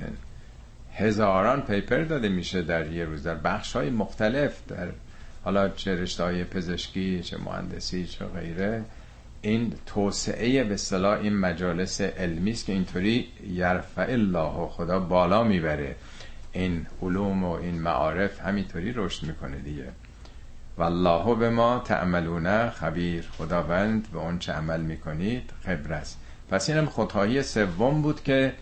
[0.95, 4.89] هزاران پیپر داده میشه در یه روز در بخش های مختلف در
[5.45, 8.85] حالا چه رشته های پزشکی چه مهندسی چه غیره.
[9.43, 15.97] این توسعه به صلاح این مجالس علمی است که اینطوری یرفع الله خدا بالا می‌بره.
[16.53, 19.89] این علوم و این معارف همینطوری رشد می‌کنه دیگه.
[20.79, 23.29] والله به ما تعملونه خبیر.
[23.39, 26.19] خداوند به اون چه عمل می‌کنید خبر است.
[26.51, 28.53] پس اینم خودخواهی سوم بود که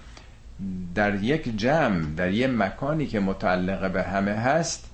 [0.95, 4.90] در یک جمع در یک مکانی که متعلق به همه هست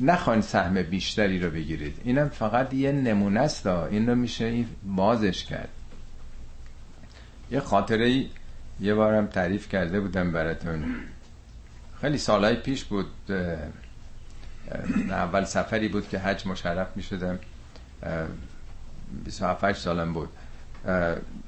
[0.00, 2.00] نخواین سهم بیشتری رو بگیرید.
[2.04, 3.66] اینم فقط یه نمونه است.
[3.66, 5.68] این رو میشه بازش کرد.
[7.50, 8.24] یه خاطره
[8.80, 10.84] یه بارم تعریف کرده بودم براتون.
[12.00, 13.10] خیلی سالهای پیش بود
[15.10, 17.38] اول سفری بود که حج مشرف می شدم
[19.24, 20.28] 27 سالم بود.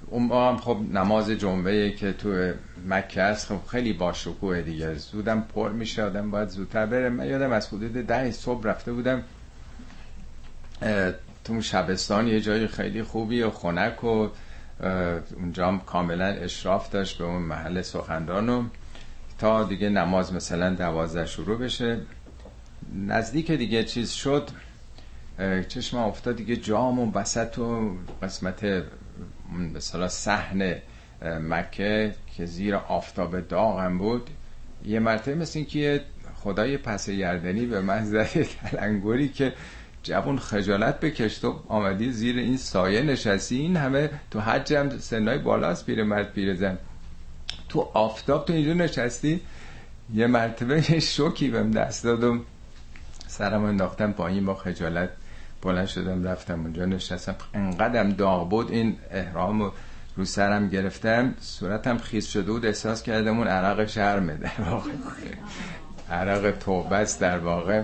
[0.06, 2.52] اون هم خب نماز جمعه که تو
[2.88, 4.94] مکه است خب خیلی با شکوه دیگه.
[4.94, 7.08] زودم پر میشه آدم باید زودتر بره.
[7.08, 9.22] من یادم از حدود ده صبح رفته بودم
[11.44, 14.28] تو شبستان یه جای خیلی خوبی و خنک و
[15.36, 18.64] اونجا هم کاملا اشراف داشت به اون محل سخندان و
[19.38, 22.00] تا دیگه نماز مثلا دوازده شروع بشه.
[23.06, 24.48] نزدیک دیگه چیز شد
[25.68, 28.82] چشم افتاد دیگه جام و بسط و قسمت
[29.74, 30.74] مثلا صحن
[31.22, 34.30] مکه که زیر آفتاب داغم بود.
[34.84, 36.00] یه مرتبه مثل این که
[36.34, 39.52] خدای پس گردنی به من زده تلنگوری که
[40.02, 43.56] جوون خجالت بکش تو آمدی زیر این سایه نشستی.
[43.56, 46.78] این همه تو حج سنای بالاست پیر مرد پیر زن.
[47.68, 49.40] تو آفتاب تو اینجا نشستی.
[50.14, 52.40] یه مرتبه شوکی بهم دست داد
[53.26, 55.10] سرم انداختم پایین با خجالت.
[55.62, 57.34] بلند شدم رفتم اونجا نشستم.
[57.54, 58.70] انقدرم داغ بود.
[58.70, 59.72] این احرام
[60.16, 61.34] رو سرم گرفتم.
[61.40, 62.66] صورتم خیس شده بود.
[62.66, 64.90] احساس کردم اون عرق شرمه در واقع.
[66.10, 67.82] عرق توبه است در واقع.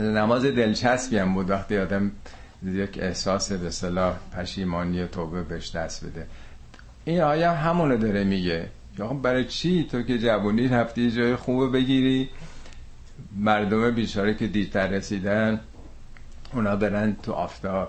[0.00, 2.12] نماز دلچسبی هم بود وقتی آدم
[2.64, 6.26] یک احساس به صلاح پشیمانی توبه بهش دست بده.
[7.04, 8.68] این آیه همونو داره میگه.
[8.98, 12.28] یا برای چی تو که جوونی رفتی جای خوبه بگیری؟
[13.36, 15.60] مردم بیچاره که دیرتر رسیدن
[16.54, 17.88] اونا برن تو آفتاب.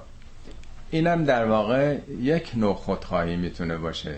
[0.91, 4.16] اینم در واقع یک نوع خودخواهی می‌تونه باشه.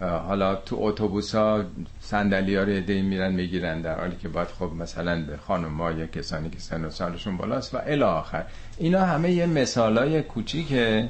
[0.00, 1.64] حالا تو اتوبوس ها
[2.00, 5.92] صندلی ها رو ایده میرن می‌گیرن در حالی که باید خب مثلا به خانم ها
[5.92, 8.44] یا کسانی که سن و سالشون بالاست و الی آخر.
[8.78, 11.08] اینا همه یه مثال های کوچیکه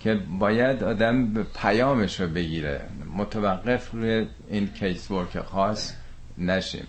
[0.00, 2.80] که باید آدم پیامش رو بگیره.
[3.16, 5.92] متوقف روی این کیس ورک خاص
[6.38, 6.86] نشیم.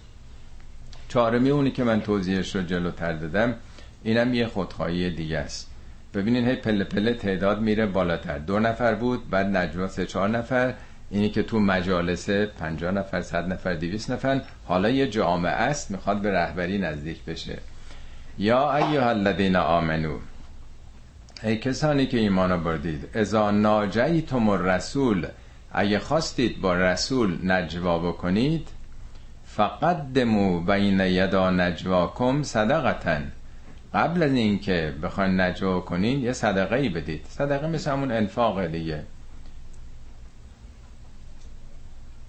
[1.09, 3.55] چهارمی اونی که من توضیحش رو جلوتر دادم
[4.03, 5.69] اینم یه خودخواهی دیگه است.
[6.13, 8.37] ببینین هی پله پله تعداد میره بالاتر.
[8.37, 10.73] دو نفر بود بعد نجوا سه چهار نفر.
[11.09, 14.41] اینی که تو مجالسه پنجاه نفر صد نفر دیویس نفر.
[14.65, 17.57] حالا یه جامعه است می‌خواد به رهبری نزدیک بشه.
[18.37, 20.17] یا ایها الذین آمنو.
[21.43, 25.27] ای کسانی که ایمان بردید ازا ناجیتم الرسول
[25.71, 28.67] اگه خواستید با رسول نجوا بکنید
[29.45, 33.31] فقدمو بین یدا نجواکم صدقتن.
[33.93, 37.25] قبل از اینکه بخواین نجوا کنین یه صدقه ای بدید.
[37.29, 39.03] صدقه مثل همون انفاق دیگه.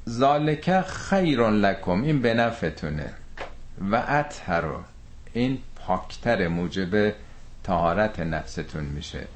[0.08, 3.10] ذالک خیر لکم این به نفعتونه.
[3.90, 4.64] و اطهر
[5.32, 7.12] این پاکتر موجب
[7.64, 9.26] تهارت نفستون میشه.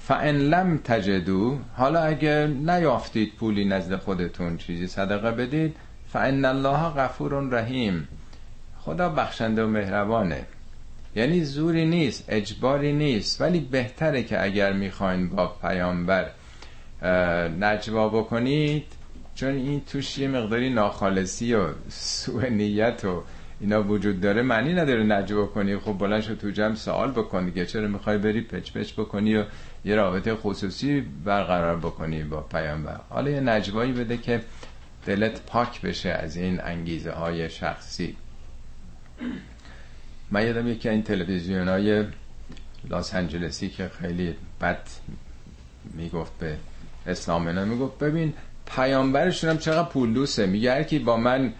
[0.00, 5.76] فان لم تجدو حالا اگه نیافتید پولی نزد خودتون چیزی صدقه بدید
[6.12, 8.08] فان الله غفور رحیم.
[8.80, 10.46] خدا بخشنده و مهربانه.
[11.16, 13.40] یعنی زوری نیست اجباری نیست.
[13.40, 16.30] ولی بهتره که اگر می‌خواین با پیامبر
[17.60, 18.84] نجوا بکنید
[19.34, 23.22] چون این توش یه مقداری ناخالصی و سوء نیت و
[23.60, 24.42] اینا وجود داره.
[24.42, 27.66] معنی نداره نجوا کنی خب بلند تو جمع سوال بکن دیگه.
[27.66, 29.44] چرا می‌خوای بری پچ پچ بکنی و
[29.84, 34.40] یه رابطه خصوصی برقرار بکنی با پیامبر؟ حالا یه نجوایی بده که
[35.06, 38.16] دلت پاک بشه از این انگیزه های شخصی.
[40.32, 42.04] من یادم یکی این تلویزیون های
[42.90, 44.88] لاس انجلسی که خیلی بد
[45.94, 46.56] می‌گفت به
[47.06, 48.32] اسلام اینا می‌گفت ببین
[48.66, 50.46] پیامبرشون هم چقدر پول دوسته.
[50.46, 51.52] میگه هر کی با من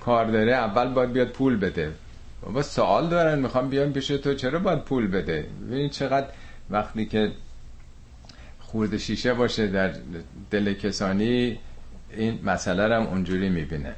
[0.00, 1.92] کار داره اول باید بیاد پول بده.
[2.42, 6.26] بابا سوال دارن می‌خوام بیان پیش تو چرا باید پول بده؟ ببین چقدر
[6.70, 7.32] وقتی که
[8.60, 9.94] خورد شیشه باشه در
[10.50, 11.58] دل کسانی
[12.16, 13.94] این مسئله رو هم اونجوری می‌بینه.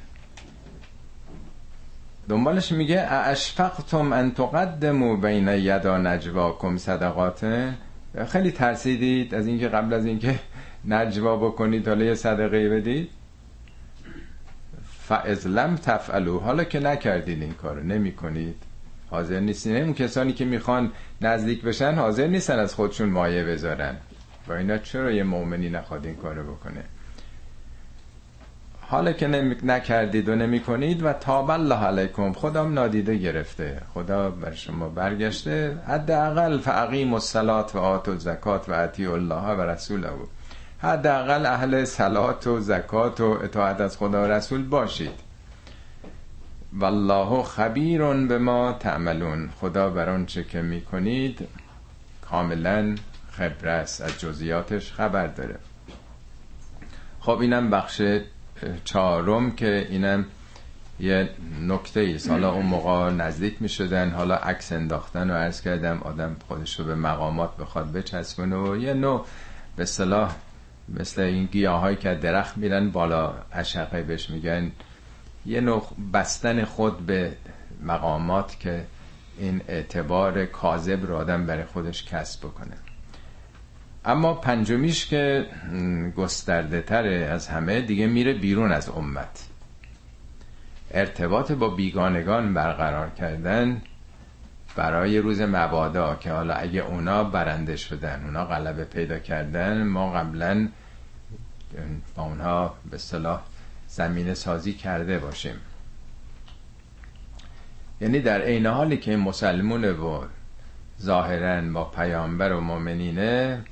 [2.31, 7.45] دنبالش میگه اشفقتم ان تقدموا بین یدا نجواکم صدقات؟
[8.29, 10.39] خیلی ترسیدید از اینکه قبل از اینکه
[10.89, 13.11] نجوا بکنید حالا یه صدقه بدید؟
[14.85, 18.57] فاز لم تفعلوا حالا که نکردید این کارو نمی کنید
[19.11, 19.77] حاضر نیستین.
[19.77, 23.97] اون کسانی که می‌خوان نزدیک بشن حاضر نیستن از خودشون مایه بذارن.
[24.49, 26.85] با اینا چرا یه مؤمنی نخواد این کارو بکنه؟
[28.91, 29.27] حالا که
[29.63, 33.83] نکردید و نمی کنید و تاب الله علیکم خودم نادیده گرفته.
[33.95, 35.79] خدا بر شما برگشته.
[35.87, 40.09] حداقل فعقیم الصلات و آت و زکات و عطی الله و رسوله.
[40.79, 45.21] حداقل اهل صلات و زکات و اطاعت از خدا و رسول باشید.
[46.73, 49.51] والله خبیر به ما تعملون.
[49.61, 51.49] خدا بر آنچه که می‌کنید
[52.31, 52.95] کاملا
[53.33, 55.57] خبره است از جزئیاتش خبر داره.
[57.21, 58.03] خب اینم بخش
[58.85, 60.25] چهارم که اینم
[61.01, 61.31] یه
[61.61, 66.37] نکته ای حالا اون موقع نزدیک می شدن حالا عکس انداختن و عرض کردم آدم
[66.49, 69.27] خودش رو به مقامات بخواد بچسبونه و یه نوع
[69.77, 70.35] به صلاح
[70.89, 74.73] مثل این گیاه هایی که درخت میرن بالا عشقه بهش میگن.
[75.47, 77.33] یه نوع بستن خود به
[77.83, 78.85] مقامات که
[79.39, 82.90] این اعتبار کاذب رو آدم برای خودش کسب بکنه.
[84.05, 85.47] اما پنجمیش که
[86.17, 89.47] گسترده تره از همه دیگه میره بیرون از امت.
[90.91, 93.83] ارتباط با بیگانگان برقرار کردن
[94.77, 100.69] برای روز مبادا که حالا اگه اونا برنده شدن اونا غلبه پیدا کردن ما قبلا
[102.17, 103.43] با اونها به صلاح
[103.89, 105.55] زمینه سازی کرده باشیم.
[108.01, 110.25] یعنی در عین حالی که این مسلمون و
[111.03, 113.65] ظاهرا با پیامبر و مؤمنینه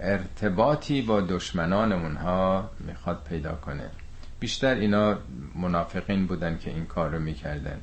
[0.00, 3.90] ارتباطی با دشمنان اونها می‌خواد پیدا کنه.
[4.40, 5.18] بیشتر اینا
[5.54, 7.80] منافقین بودن که این کار رو می‌کردن.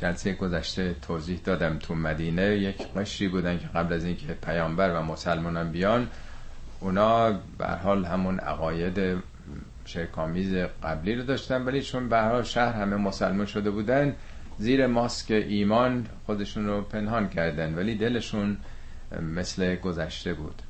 [0.00, 2.42] جلسه گذشته توضیح دادم تو مدینه.
[2.42, 6.08] یک قشری بودن که قبل از اینکه پیامبر و مسلمانان بیان
[6.80, 9.18] اونا به حال همون عقاید
[9.84, 14.14] شرکامیز قبلی رو داشتن ولی چون به حال شهر همه مسلمان شده بودن
[14.58, 18.56] زیر ماسک ایمان خودشون رو پنهان کردن ولی دلشون
[19.34, 20.62] مثل گذشته بود.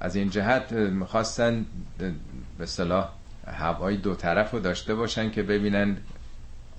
[0.00, 1.66] از این جهت می‌خواستن
[2.58, 3.08] به صلاح
[3.46, 5.96] هوای دو طرف رو داشته باشن که ببینن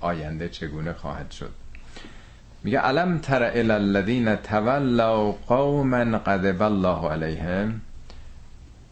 [0.00, 1.50] آینده چگونه خواهد شد.
[2.64, 7.80] میگه علم تر الى الذین تولوا قوما غضب الله علیهم.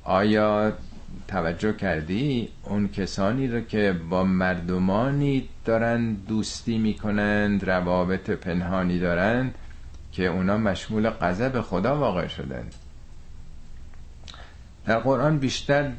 [0.04, 0.72] آیا
[1.28, 9.54] توجه کردی اون کسانی رو که با مردمانی دارن دوستی می‌کنند روابط پنهانی دارند
[10.12, 12.74] که اونا مشمول غضب خدا واقع شدند
[14.88, 15.90] در قرآن بیشتر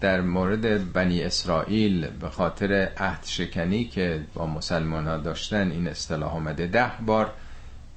[0.00, 6.34] در مورد بنی اسرائیل به خاطر عهد شکنی که با مسلمان ها داشتن این اصطلاح
[6.34, 6.66] آمده.
[6.66, 7.32] ده بار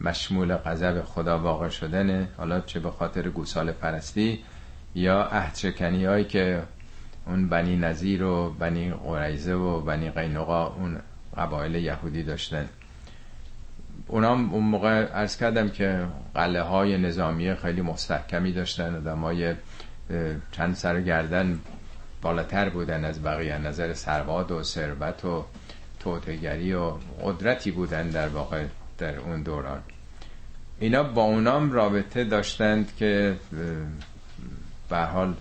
[0.01, 4.39] مشمول غضب خدا واقع شدنه حالا چه به خاطر گوسال پرستی
[4.95, 6.63] یا عهد شکنی هایی که
[7.25, 10.97] اون بنی نظیر و بنی قریزه و بنی قینقا اون
[11.37, 12.69] قبایل یهودی داشتن.
[14.07, 16.05] اونا اون موقع ارز کردم که
[16.35, 19.55] قله های نظامی خیلی مستحکمی داشتن آدم های
[20.51, 21.59] چند سر گردن
[22.21, 23.57] بالاتر بودن از بقیه.
[23.57, 25.45] نظر سرواد و ثروت و
[25.99, 26.91] توتگری و
[27.23, 28.65] قدرتی بودن در واقع
[28.97, 29.81] در اون دوران.
[30.79, 33.35] اینا با اونام رابطه داشتند که
[34.89, 35.33] به حال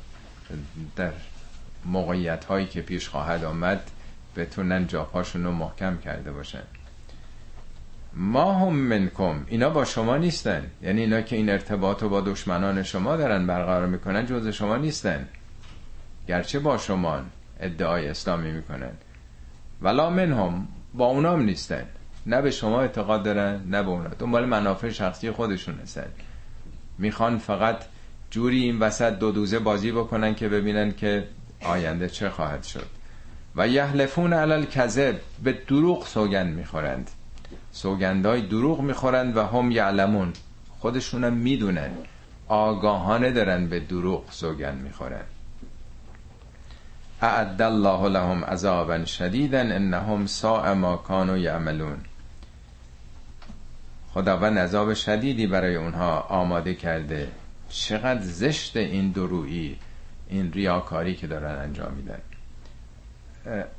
[0.96, 1.12] در
[1.84, 3.90] موقعیت هایی که پیش خواهد آمد
[4.36, 6.62] بتونن جاپاشون رو محکم کرده باشن.
[8.18, 9.44] ما هم منکم.
[9.46, 10.66] اینا با شما نیستن.
[10.82, 15.28] یعنی اینا که این ارتباط رو با دشمنان شما دارن برقرار می‌کنن جز شما نیستن.
[16.28, 17.20] گرچه با شما
[17.60, 18.90] ادعای اسلامی می‌کنن.
[19.82, 21.84] ولا من هم با اونام نیستن.
[22.26, 24.08] نه به شما اعتقاد دارن نه به اونا.
[24.08, 26.06] دنبال منافع شخصی خودشون هستن.
[26.98, 27.76] می‌خوان فقط
[28.30, 31.24] جوری این وسط دو دوزه بازی بکنن که ببینن که
[31.64, 32.86] آینده چه خواهد شد.
[33.56, 37.10] و یحلفون علل کذب به دروغ سوگند می‌خورند.
[37.76, 40.32] سوگندای دروغ می‌خورند و هم یعلمون.
[40.78, 41.90] خودشونم می‌دونن.
[42.48, 45.24] آگاهانه دارن به دروغ سوگند می‌خورن.
[47.22, 51.96] اعد الله لهم عذابا شدیدا انهم ساء ما كانوا یعملون.
[54.14, 57.28] خداوند عذاب شدیدی برای اونها آماده کرده.
[57.68, 59.76] چقدر زشت این درویی
[60.28, 62.18] این ریاکاری که دارن انجام میدن.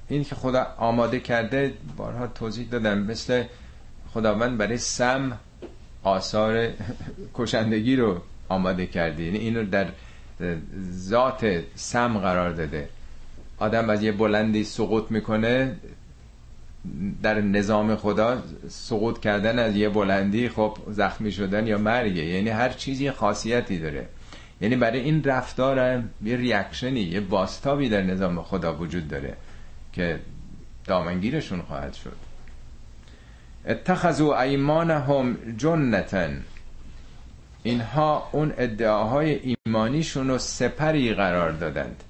[0.08, 2.98] این که خدا آماده کرده بارها توضیح دادم.
[2.98, 3.44] مثل
[4.14, 5.38] خداوند برای سم
[6.04, 6.70] آثار
[7.34, 9.24] کشندگی رو آماده کرده.
[9.24, 9.88] یعنی این رو در
[10.92, 12.90] ذات سم قرار داده.
[13.58, 15.76] آدم از یه بلندی سقوط می‌کنه
[17.22, 22.26] در نظام خدا سقوط کردن از یه بلندی خب زخمی شدن یا مرگه.
[22.26, 24.08] یعنی هر چیزی خاصیتی داره.
[24.62, 29.34] یعنی برای این رفتار یه ریاکشنی یه باستابی در نظام خدا وجود داره
[29.94, 30.20] که
[30.86, 32.27] دامنگیرشون خواهد شد.
[33.68, 36.44] اتخذوا ایمانهم جنتن
[37.64, 42.04] اینها اون ادعاهای ایمانیشون رو سپری قرار دادند.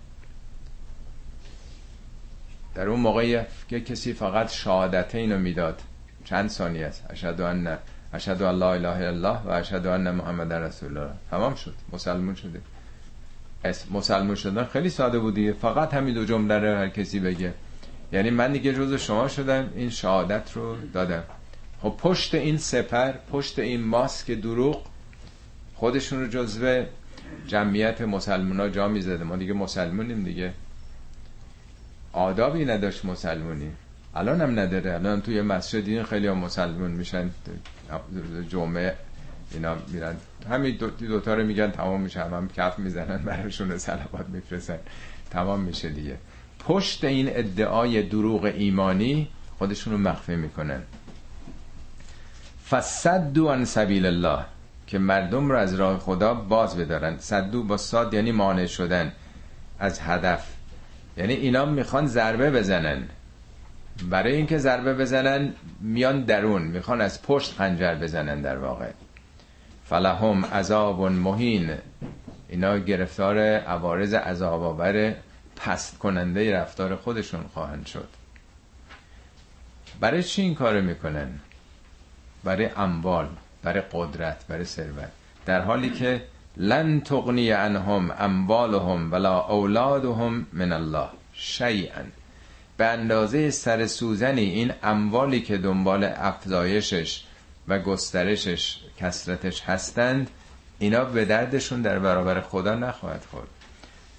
[2.76, 5.82] در اون موقع که کسی فقط شهادتین رو می‌داد.
[6.26, 7.78] چند ثانیه است؟ اشهد ان
[8.14, 11.14] اشهد ان لا اله الا الله و اشهد ان محمد رسول الله.
[11.32, 11.74] تمام شد.
[11.94, 12.62] مسلمون شده
[13.92, 17.54] مسلمون شدن خیلی ساده بودی فقط همین دو جمله رو هر کسی بگه.
[18.12, 19.70] یعنی من دیگه جز شما شدم.
[19.76, 21.24] این شهادت رو دادم.
[21.82, 24.86] خب پشت این سپر پشت این ماسک دروغ
[25.76, 26.84] خودشون رو جزو
[27.48, 29.24] جمعیت مسلمان ها جا می‌زده.
[29.24, 30.54] ما دیگه مسلمونیم دیگه.
[32.14, 33.72] آدابی نداشت مسلمونی.
[34.16, 34.94] الان هم نداره.
[34.94, 37.30] الان توی مسجد این خیلی هم مسلمون میشن.
[38.50, 38.96] جمعه
[39.52, 40.16] اینا میرن.
[40.50, 42.24] همین دو دوتا رو میگن تمام میشه.
[42.24, 44.80] هم, هم کف می‌زنن براشون سلوات میفرسن
[45.32, 46.18] تمام میشه دیگه.
[46.60, 50.82] پشت این ادعای دروغ ایمانی خودشون رو مخفی می‌کنن.
[52.70, 54.46] فصدو عن سبیل الله
[54.88, 57.18] که مردم رو از راه خدا باز بدارن.
[57.18, 59.12] صدو با ساد یعنی مانع شدن
[59.80, 60.48] از هدف.
[61.18, 63.08] یعنی اینا می‌خوان ضربه بزنن.
[64.10, 68.90] برای اینکه ضربه بزنن میان درون می‌خوان از پشت خنجر بزنن در واقع.
[69.86, 71.78] فلهم عذاب مهین
[72.50, 75.16] اینا گرفتار عوارض عذاب آور
[75.56, 78.08] پست کننده رفتار خودشون خواهند شد.
[80.00, 81.40] برای چی این کارو می‌کنن؟
[82.48, 83.28] برای اموال
[83.64, 85.12] برای قدرت برای ثروت.
[85.46, 86.22] در حالی که
[86.58, 92.04] لن تغنی عنهم اموالهم ولا اولادهم من الله شیئا.
[92.78, 97.24] به اندازه سر سوزنی این اموالی که دنبال افزایشش
[97.68, 100.30] و گسترشش کسرتش هستند
[100.80, 103.48] اینا به دردشون در برابر خدا نخواهد خورد.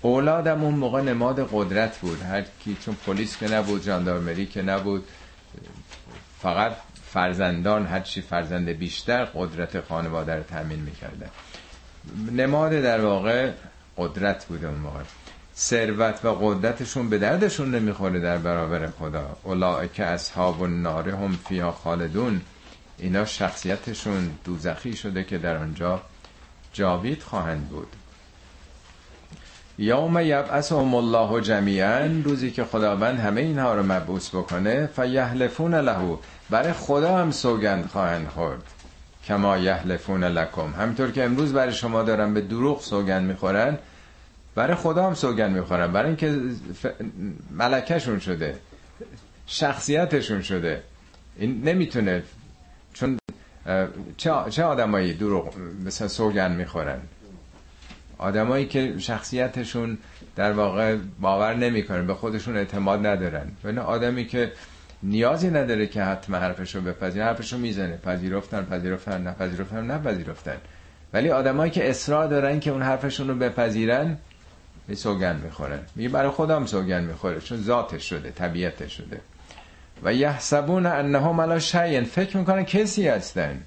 [0.02, 2.22] اولادم اون موقع نماد قدرت بود.
[2.22, 5.04] هر کی چون پلیس که نبود جاندارمری که نبود
[6.42, 6.72] فقط
[7.12, 11.30] فرزندان هرچی فرزند بیشتر قدرت خانواده رو تامین می‌کردن
[12.32, 13.50] نماد در واقع
[13.96, 15.00] قدرت بوده اون موقع.
[15.56, 19.36] ثروت و قدرتشون به دردشون نمی‌خوره در برابر خدا.
[19.42, 22.40] اولائک اصحاب النار هم فیها خالدون.
[22.98, 26.02] اینا شخصیتشون دوزخی شده که در آنجا
[26.72, 27.88] جاوید خواهند بود.
[29.78, 36.18] یوم یبعثهم الله جمیعا روزی که خداوند همه اینها رو مبعوث بکنه فیحلفون له
[36.50, 38.62] برای خدا هم سوگند خواهند خورد.
[39.24, 40.74] کما یحلفون لکم.
[40.78, 43.78] همینطور که امروز برای شما دارن به دروغ سوگند می‌خورن
[44.54, 45.92] برای خدا هم سوگند می‌خورن.
[45.92, 46.40] برای اینکه
[46.82, 46.86] ف...
[47.50, 48.56] ملکشون شده
[49.46, 50.82] شخصیتشون شده.
[51.38, 52.22] این نمی‌تونه
[52.92, 53.18] چون
[54.16, 55.54] چه, چه آدمایی دروغ
[55.84, 57.00] مثلا سوگند می‌خورن؟
[58.18, 59.98] آدمایی که شخصیتشون
[60.36, 63.52] در واقع باور نمی‌کنن به خودشون اعتماد ندارن.
[63.64, 64.52] و آدمی که
[65.02, 67.96] نیازی نداره که حتما حرفشو بپذیرن حرفشو می‌زنه.
[67.96, 70.56] پذیرفتن پذیرفتن نپذیرفتن نپذیرفتن.
[71.12, 74.16] ولی آدمایی که اصرار دارن که اون حرفشون رو بپذیرن
[74.88, 75.80] به سوگن می‌خورن.
[75.96, 79.20] میگه برای خودم سوگن می‌خوره چون ذاتش شده طبیعتش شده.
[80.02, 83.62] و یحسبون انهم علی شیء فکر می‌کنن کسی هستن.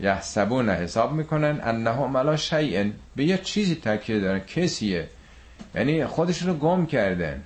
[0.00, 2.90] یحسبون حساب می‌کنن انهم علی شیء.
[3.16, 4.38] به یه چیزی تکیه دارن.
[4.38, 5.08] کسیه؟
[5.74, 7.44] یعنی خودش رو گم کردن.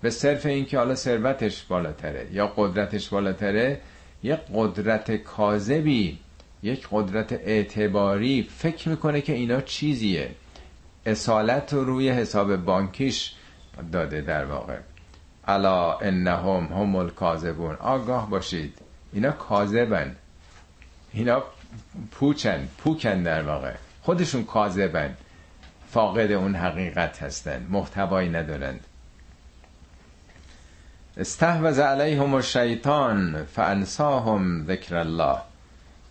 [0.00, 3.80] به صرف اینکه حالا ثروتش بالاتره یا قدرتش بالاتره
[4.22, 6.18] یک قدرت کاذبی
[6.62, 10.30] یک قدرت اعتباری فکر می‌کنه که اینا چیزیه.
[11.06, 13.34] اصالت رو روی حساب بانکیش
[13.92, 14.76] داده در واقع.
[15.48, 17.74] الا انهم هم الکاذبون.
[17.74, 18.78] آگاه باشید.
[19.12, 20.16] اینا کاذبن.
[21.12, 21.42] اینا
[22.10, 23.74] پوچن پوکن در واقع.
[24.02, 25.14] خودشون کاذبن.
[25.90, 27.66] فاقد اون حقیقت هستن.
[27.70, 28.80] محتوایی ندارند.
[31.16, 35.38] استحوذ علیهم الشیطان فانساهم ذکر الله.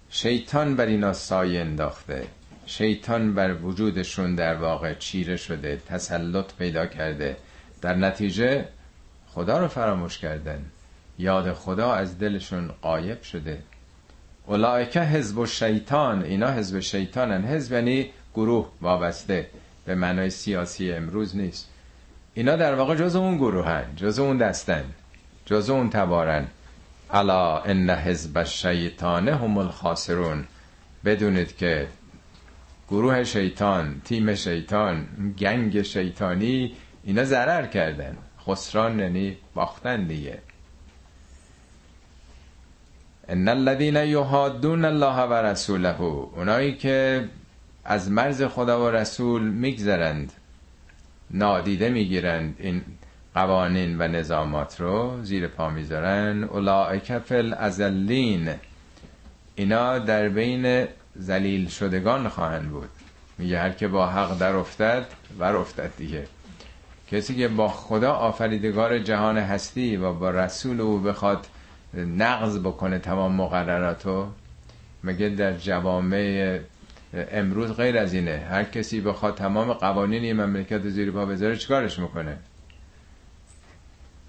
[0.09, 2.27] شیطان بر اینا سایه انداخته.
[2.65, 7.37] شیطان بر وجودشون در واقع چیره شده تسلط پیدا کرده.
[7.81, 8.65] در نتیجه
[9.27, 10.65] خدا رو فراموش کردن.
[11.19, 13.59] یاد خدا از دلشون قایب شده.
[14.47, 17.45] اولائکه حزب شیطان اینا حزب شیطانن.
[17.45, 19.47] حزب یعنی گروه وابسته.
[19.85, 21.69] به معنای سیاسی امروز نیست.
[22.33, 24.83] اینا در واقع جز اون گروهن جز اون دستن
[25.45, 26.47] جز اون تبارن.
[27.11, 30.45] الا ان حزب الشیطان هم الخاسرون.
[31.05, 31.87] بدونید که
[32.89, 35.07] گروه شیطان تیم شیطان
[35.39, 38.17] گنگ شیطانی اینا ضرر کردن.
[38.47, 40.37] خسران یعنی باختن دیگه.
[43.29, 47.25] ان الذين یحادون الله و رسوله اونایی که
[47.85, 50.33] از مرز خدا و رسول میگذرند
[51.31, 52.81] نادیده می‌گیرند این
[53.35, 58.49] قوانین و نظامات رو زیر پا می‌ذارن اولائک فل ازلین
[59.55, 62.89] اینا در بین زلیل شدگان خواهند بود
[63.37, 65.05] میگه هر که با حق در افتد
[65.39, 66.27] ور افتد دیگه
[67.11, 71.47] کسی که با خدا آفریدگار جهان هستی و با رسول او بخواد
[71.97, 74.27] نقض بکنه تمام مقرراتو.
[75.03, 76.59] مگه در جوامع
[77.13, 81.99] امروز غیر از اینه؟ هر کسی بخواد تمام قوانین این مملکت زیر پا بذاره چیکارش
[81.99, 82.37] می‌کنه؟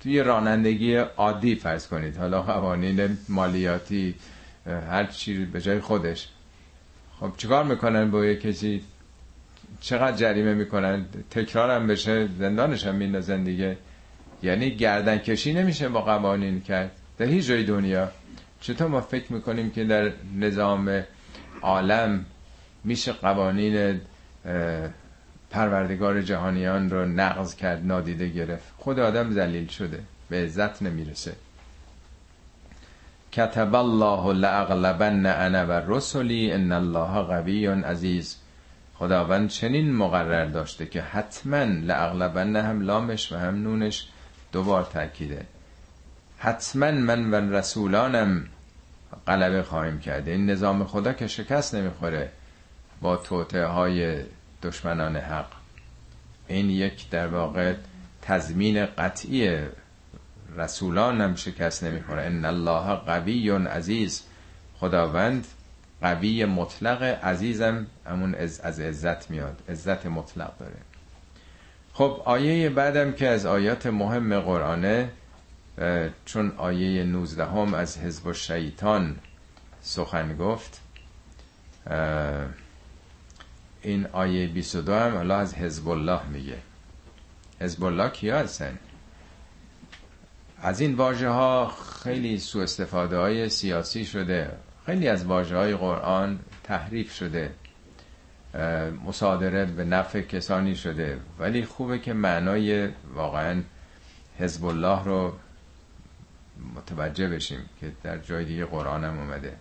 [0.00, 2.16] توی رانندگی عادی فرض کنید.
[2.16, 4.14] حالا قوانین مالیاتی
[4.66, 6.28] هر چی به جای خودش.
[7.20, 8.82] خب چیکار می‌کنن با یه کسی؟
[9.80, 13.76] چقدر جریمه می‌کنن؟ تکرار هم بشه زندانش هم میندازن دیگه.
[14.42, 16.90] یعنی گردن کشی نمیشه با قوانین کرد.
[17.18, 18.08] در هیچ جای دنیا.
[18.60, 21.02] چطور ما فکر می‌کنیم که در نظام
[21.62, 22.24] عالم
[22.84, 24.00] میشه قوانین
[25.50, 31.32] پروردگار جهانیان رو نقض کرد نادیده گرفت؟ خود آدم ذلیل شده به عزت نمی‌رسه.
[33.32, 38.36] کتب الله لاغلبن انا و رسولی ان الله قوی عزیز.
[38.94, 44.08] خداوند چنین مقرر داشته که حتما لاغلبن هم لامش و هم نونش
[44.52, 45.46] دوبار تاکیده
[46.39, 48.47] حتما من و رسولانم
[49.26, 52.30] غلبه خواهیم کرده این نظام خدا که شکست نمی‌خوره
[53.01, 54.22] با توطعه های
[54.62, 55.47] دشمنان حق.
[56.49, 57.74] این یک در واقع
[58.22, 59.59] تضمین قطعی
[60.57, 62.22] رسولان هم شکست نمی‌خوره.
[62.22, 64.22] ان الله قوی عزیز.
[64.80, 65.47] خداوند
[66.03, 67.87] قوی مطلق عزیزم.
[68.07, 69.62] همون از, از عزت میاد.
[69.68, 70.76] عزت مطلق داره.
[71.93, 75.09] خب آیه بعدم که از آیات مهم قرآنه
[76.24, 79.16] چون آیه 19 هم از حزب الشیطان
[79.80, 80.80] سخن گفت
[83.82, 86.58] این آیه 22 هم حالا از حزب الله میگه.
[87.60, 88.78] حزب الله کیا هستن؟
[90.62, 94.50] از این واژه ها خیلی سوء استفاده های سیاسی شده
[94.86, 97.54] خیلی از واژه های قرآن تحریف شده
[99.06, 103.62] مصادره به نفع کسانی شده ولی خوبه که معنای واقعا
[104.38, 105.32] حزب الله رو
[106.74, 109.57] متوجه بشیم که در جای دیگه قرآن هم اومده.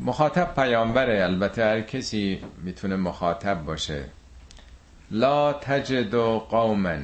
[0.00, 1.24] مخاطب پیامبره.
[1.24, 4.04] البته هر کسی می‌تونه مخاطب باشه.
[5.10, 6.98] لا تجد قوما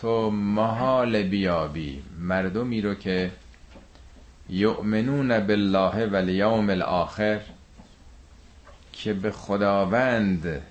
[0.00, 2.02] تو محال بیابی.
[2.18, 3.30] مردمی رو که
[4.48, 7.40] یؤمنون بالله و الیوم الاخر
[8.92, 10.62] که به خداوند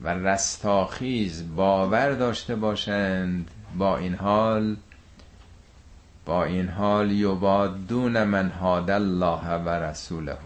[0.00, 3.50] و رستاخیز باور داشته باشند.
[3.78, 4.76] با این حال
[6.26, 10.36] با این حال یبادون من هاد الله و رسوله.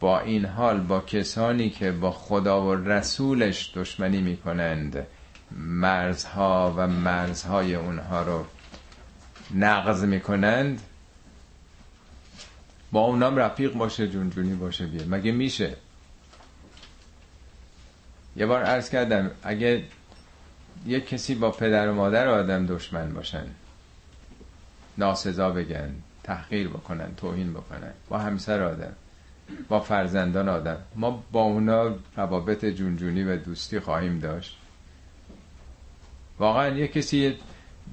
[0.00, 5.06] با این حال با کسانی که با خدا و رسولش دشمنی می‌کنند
[5.56, 8.44] مرزها و مرزهای اونها رو
[9.54, 10.80] نقض می‌کنند
[12.92, 15.04] با اونام رفیق باشه جونجونی باشه بیه.
[15.04, 15.76] مگه میشه؟
[18.36, 19.84] یه بار عرض کردم اگه
[20.86, 23.46] یه کسی با پدر و مادر آدم دشمن باشن
[24.98, 25.90] ناسزا بگن
[26.22, 27.92] تحقیر بکنن توهین بکنن.
[28.08, 28.92] با همسر آدم
[29.68, 30.76] با فرزندان آدم.
[30.94, 34.58] ما با اونا روابط جونجونی و دوستی خواهیم داشت.
[36.38, 37.36] واقعا یه کسی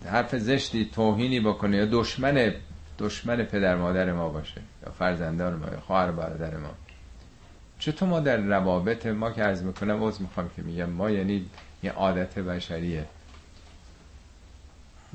[0.05, 2.53] حرف زشتی توهینی بکنه یا دشمن
[2.99, 6.69] دشمن پدر مادر ما باشه یا فرزندان ما یا خواهر برادر ما.
[7.79, 11.45] چطور ما در روابط ما که عرض می‌کنم عوض می‌خوام که میگم ما یعنی
[11.83, 13.05] یه عادت بشریه.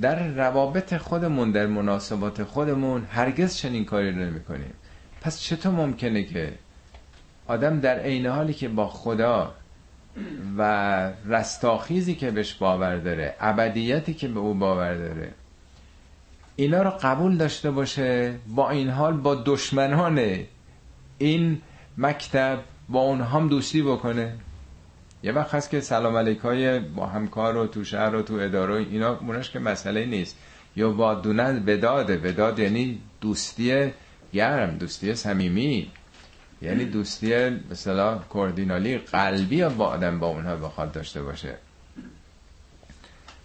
[0.00, 4.72] در روابط خودمون در مناسبات خودمون هرگز چنین کاری رو نمی کنیم
[5.20, 6.52] پس چطور ممکنه که
[7.46, 9.54] آدم در عین حالی که با خدا
[10.58, 10.62] و
[11.26, 15.32] رستاخیزی که بهش باور داره ابدیتی که به او باور داره
[16.56, 20.38] اینا رو قبول داشته باشه با این حال با دشمنان
[21.18, 21.62] این
[21.98, 24.36] مکتب با اونها هم دوستی بکنه؟
[25.22, 28.74] یه وقت هست که سلام علیک های با همکار و تو شهر و تو اداره
[28.74, 30.36] اینا مونش که مسئله نیست.
[30.76, 33.92] یا با دونن بداده بداد یعنی دوستی
[34.32, 35.90] گرم دوستی صمیمی.
[36.62, 41.54] یعنی دوستی مثلا کوردینالی قلبی با آدم با اونها بخواد داشته باشه.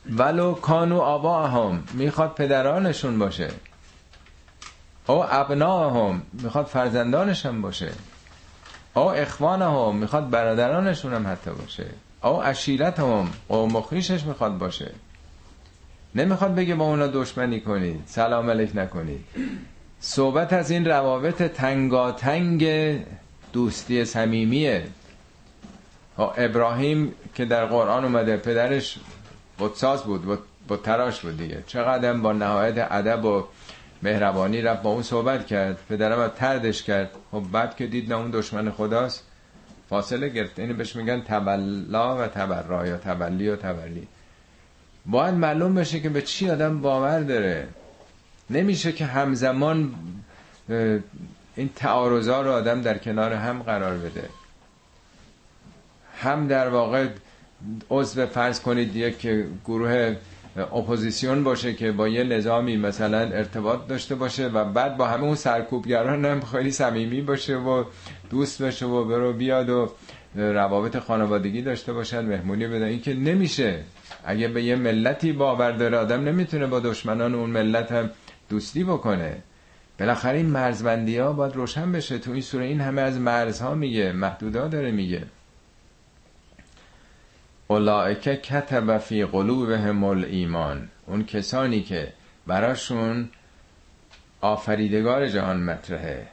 [0.10, 3.50] ولو کانو آبا هم می‌خواد پدرانشون باشه.
[5.08, 7.92] او ابنا هم می‌خواد فرزندانشون باشه.
[8.96, 11.86] او اخوان هم می‌خواد برادرانشون هم حتی باشه.
[12.24, 13.84] او اشیرت هم قوم و
[14.28, 14.92] می‌خواد باشه.
[16.16, 19.26] نمی‌خواد بگه با اونا دشمنی کنید سلام علیک نکنید.
[20.00, 22.66] صحبت از این روابط تنگاتنگ
[23.54, 24.88] دوستی صمیمیه.
[26.18, 28.98] ابراهیم که در قرآن اومده پدرش
[29.58, 31.64] بودساز بود با تراش بود دیگه.
[31.68, 33.44] چقدر با نهایت ادب و
[34.04, 35.78] مهربانی رفت با اون صحبت کرد.
[35.90, 37.12] پدرم تردش کرد.
[37.32, 39.24] خب بعد که دید نه اون دشمن خداست
[39.90, 40.60] فاصله گرفت.
[40.60, 44.08] اینو بهش میگن تبلا و تبرا یا تبلی و تبلی.
[45.06, 47.68] باید معلوم بشه که به چی آدم باور داره.
[48.50, 49.96] نمیشه که همزمان
[51.56, 54.30] این تعارضا رو آدم در کنار هم قرار بده.
[56.18, 57.08] هم در واقع
[57.90, 59.28] عضو فرض کنید یک
[59.66, 60.16] گروه
[60.58, 65.36] اپوزیسیون باشه که با یه نظامی مثلا ارتباط داشته باشه و بعد با همه اون
[65.36, 67.84] سرکوبگران هم خیلی صمیمی باشه و
[68.30, 69.92] دوست بشه و برو بیاد و
[70.36, 72.84] روابط خانوادگی داشته باشن مهمونی بدن.
[72.84, 73.80] این که نمیشه.
[74.26, 78.10] اگه به یه ملتی باور داره آدم نمی‌تونه با دشمنان اون ملت هم
[78.50, 79.38] دوستی بکنه.
[80.00, 82.18] بالاخره این مرزبندی ها باید روشن بشه.
[82.18, 85.24] تو این سوره این همه از مرزها میگه محدودا داره میگه.
[87.68, 90.90] اولائکه کتب فی قلوبهم الایمان.
[91.06, 92.14] اون کسانی که
[92.48, 93.30] براشون
[94.42, 96.28] آفریدگار جهان مطرحه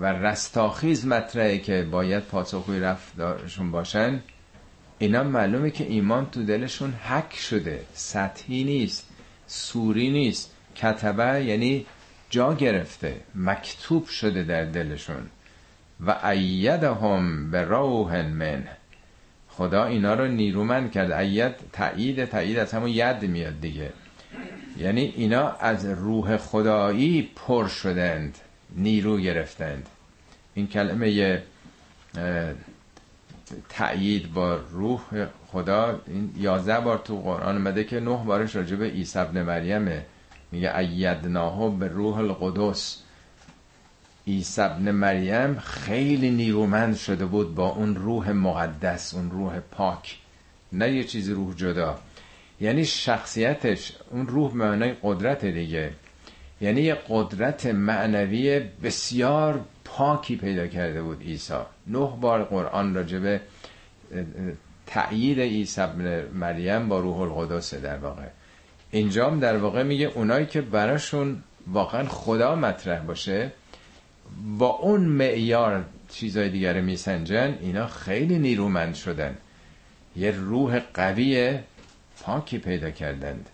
[0.00, 4.20] و رستاخیز مطرحه که باید پاسخوی رفتارشون باشن
[4.98, 9.08] اینا معلومه که ایمان تو دلشون حک شده سطحی نیست
[9.46, 10.52] سوری نیست.
[10.76, 11.86] کتبه یعنی
[12.30, 15.26] جا گرفته مکتوب شده در دلشون.
[16.00, 18.68] و ایدهم به روح من
[19.56, 21.12] خدا اینا رو نیرومند کرد.
[21.12, 23.92] اید تایید تایید از همون ید میاد دیگه.
[24.78, 28.38] یعنی اینا از روح خدایی پر شدند
[28.76, 29.88] نیرو گرفتند.
[30.54, 31.42] این کلمه
[33.68, 35.00] تأیید با روح
[35.52, 40.06] خدا این یازده بار تو قرآن مده که نه بارش راجع به عیسی ابن مریمه.
[40.52, 43.02] میگه ایدناهو به روح القدس.
[44.26, 50.16] عیسی ابن مریم خیلی نیرومند شده بود با اون روح مقدس اون روح پاک.
[50.72, 51.98] نه یه چیزی روح جدا.
[52.60, 55.90] یعنی شخصیتش اون روح معنای قدرت دیگه.
[56.60, 61.58] یعنی یه قدرت معنوی بسیار پاکی پیدا کرده بود عیسی.
[61.86, 63.40] نه بار قرآن راجبه
[64.86, 68.26] تأیید عیسی ابن مریم با روح القدس در واقع.
[68.90, 73.52] اینجام در واقع میگه اونایی که براشون واقعا خدا مطرح باشه
[74.58, 79.36] با اون معیار چیزای دیگر میسنجن اینا خیلی نیرومند شدن.
[80.16, 81.58] یه روح قوی
[82.22, 83.48] پاکی پیدا کردند.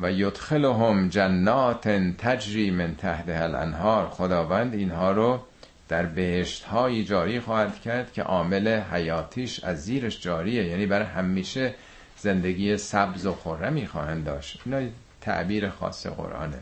[0.00, 1.88] و یدخلهم جنات
[2.18, 4.08] تجری من تحت الانهار.
[4.08, 5.40] خداوند اینها رو
[5.88, 10.64] در بهشت های جاری خواهد کرد که عامل حیاتیش از زیرش جاریه.
[10.64, 11.74] یعنی برای همیشه
[12.18, 14.60] زندگی سبز و خورمی خواهند داشت.
[14.64, 14.88] اینا
[15.20, 16.58] تعبیر خاص قرآنه.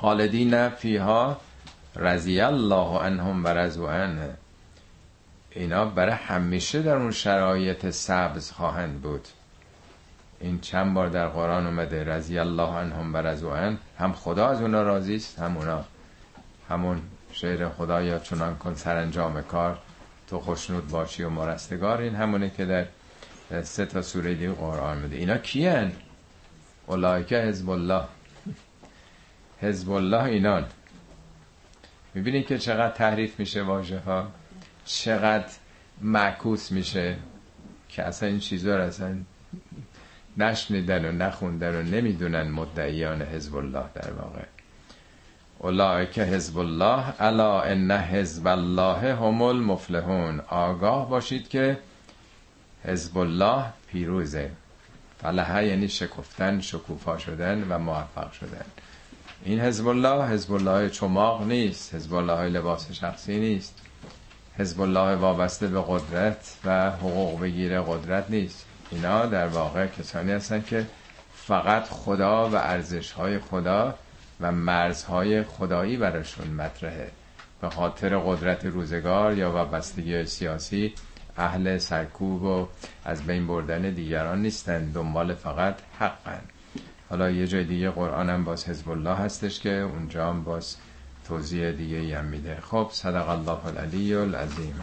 [0.00, 1.36] خالدین فیها
[1.96, 4.18] رضی الله عنهم و رضوان
[5.50, 9.28] اینا برای همیشه در اون شرایط سبز خواهند بود.
[10.40, 14.82] این چند بار در قرآن اومده رضی الله عنهم و رضوان هم خدا از اونا
[14.82, 15.84] راضی است هم اونا.
[16.68, 19.78] همون شعر خدایا چنان کن سرانجام کار
[20.28, 22.00] تو خوشنود باشی و مرستگار.
[22.00, 22.86] این همونه که در
[23.62, 25.16] سه تا سوره دیگه قرآن میده.
[25.16, 25.92] اینا کیان
[26.86, 28.04] اولایکه حزب الله.
[29.60, 30.66] حزب الله اینان.
[32.14, 34.28] می‌بینید که چقدر تحریف میشه واژه ها
[34.84, 35.52] چقدر
[36.00, 37.16] معکوس میشه
[37.88, 39.16] که اصلا این چیزا رو اصلا
[40.36, 44.44] نشنیدن و نخوندن و نمی‌دونن مدعیان حزب الله در واقع.
[45.58, 50.40] اولئک حزب الله الا ان حزب الله هم المفلحون.
[50.40, 51.78] آگاه باشید که
[52.84, 54.50] حزب الله پیروزه.
[55.22, 58.64] فلحه یعنی شکفتن شکوفا شدن و موفق شدن.
[59.44, 63.74] این حزب الله حزب الله چماق نیست حزب الله لباس شخصی نیست.
[64.58, 68.66] حزب الله وابسته به قدرت و حقوق بگیره قدرت نیست.
[68.90, 70.86] اینا در واقع کسانی هستن که
[71.34, 73.94] فقط خدا و ارزش های خدا
[74.40, 77.10] و مرزهای خدایی براشون مطرحه.
[77.60, 80.94] به خاطر قدرت روزگار یا وابستگی سیاسی
[81.36, 82.68] اهل سرکوب و
[83.04, 86.40] از بین بردن دیگران نیستن دنبال فقط حقن.
[87.10, 90.76] حالا یه جای دیگه قرآنم باز حزب الله هستش که اونجا هم باز
[91.28, 92.58] توضیح دیگه هم میده.
[92.70, 94.74] خب صدق الله العلی العظیم.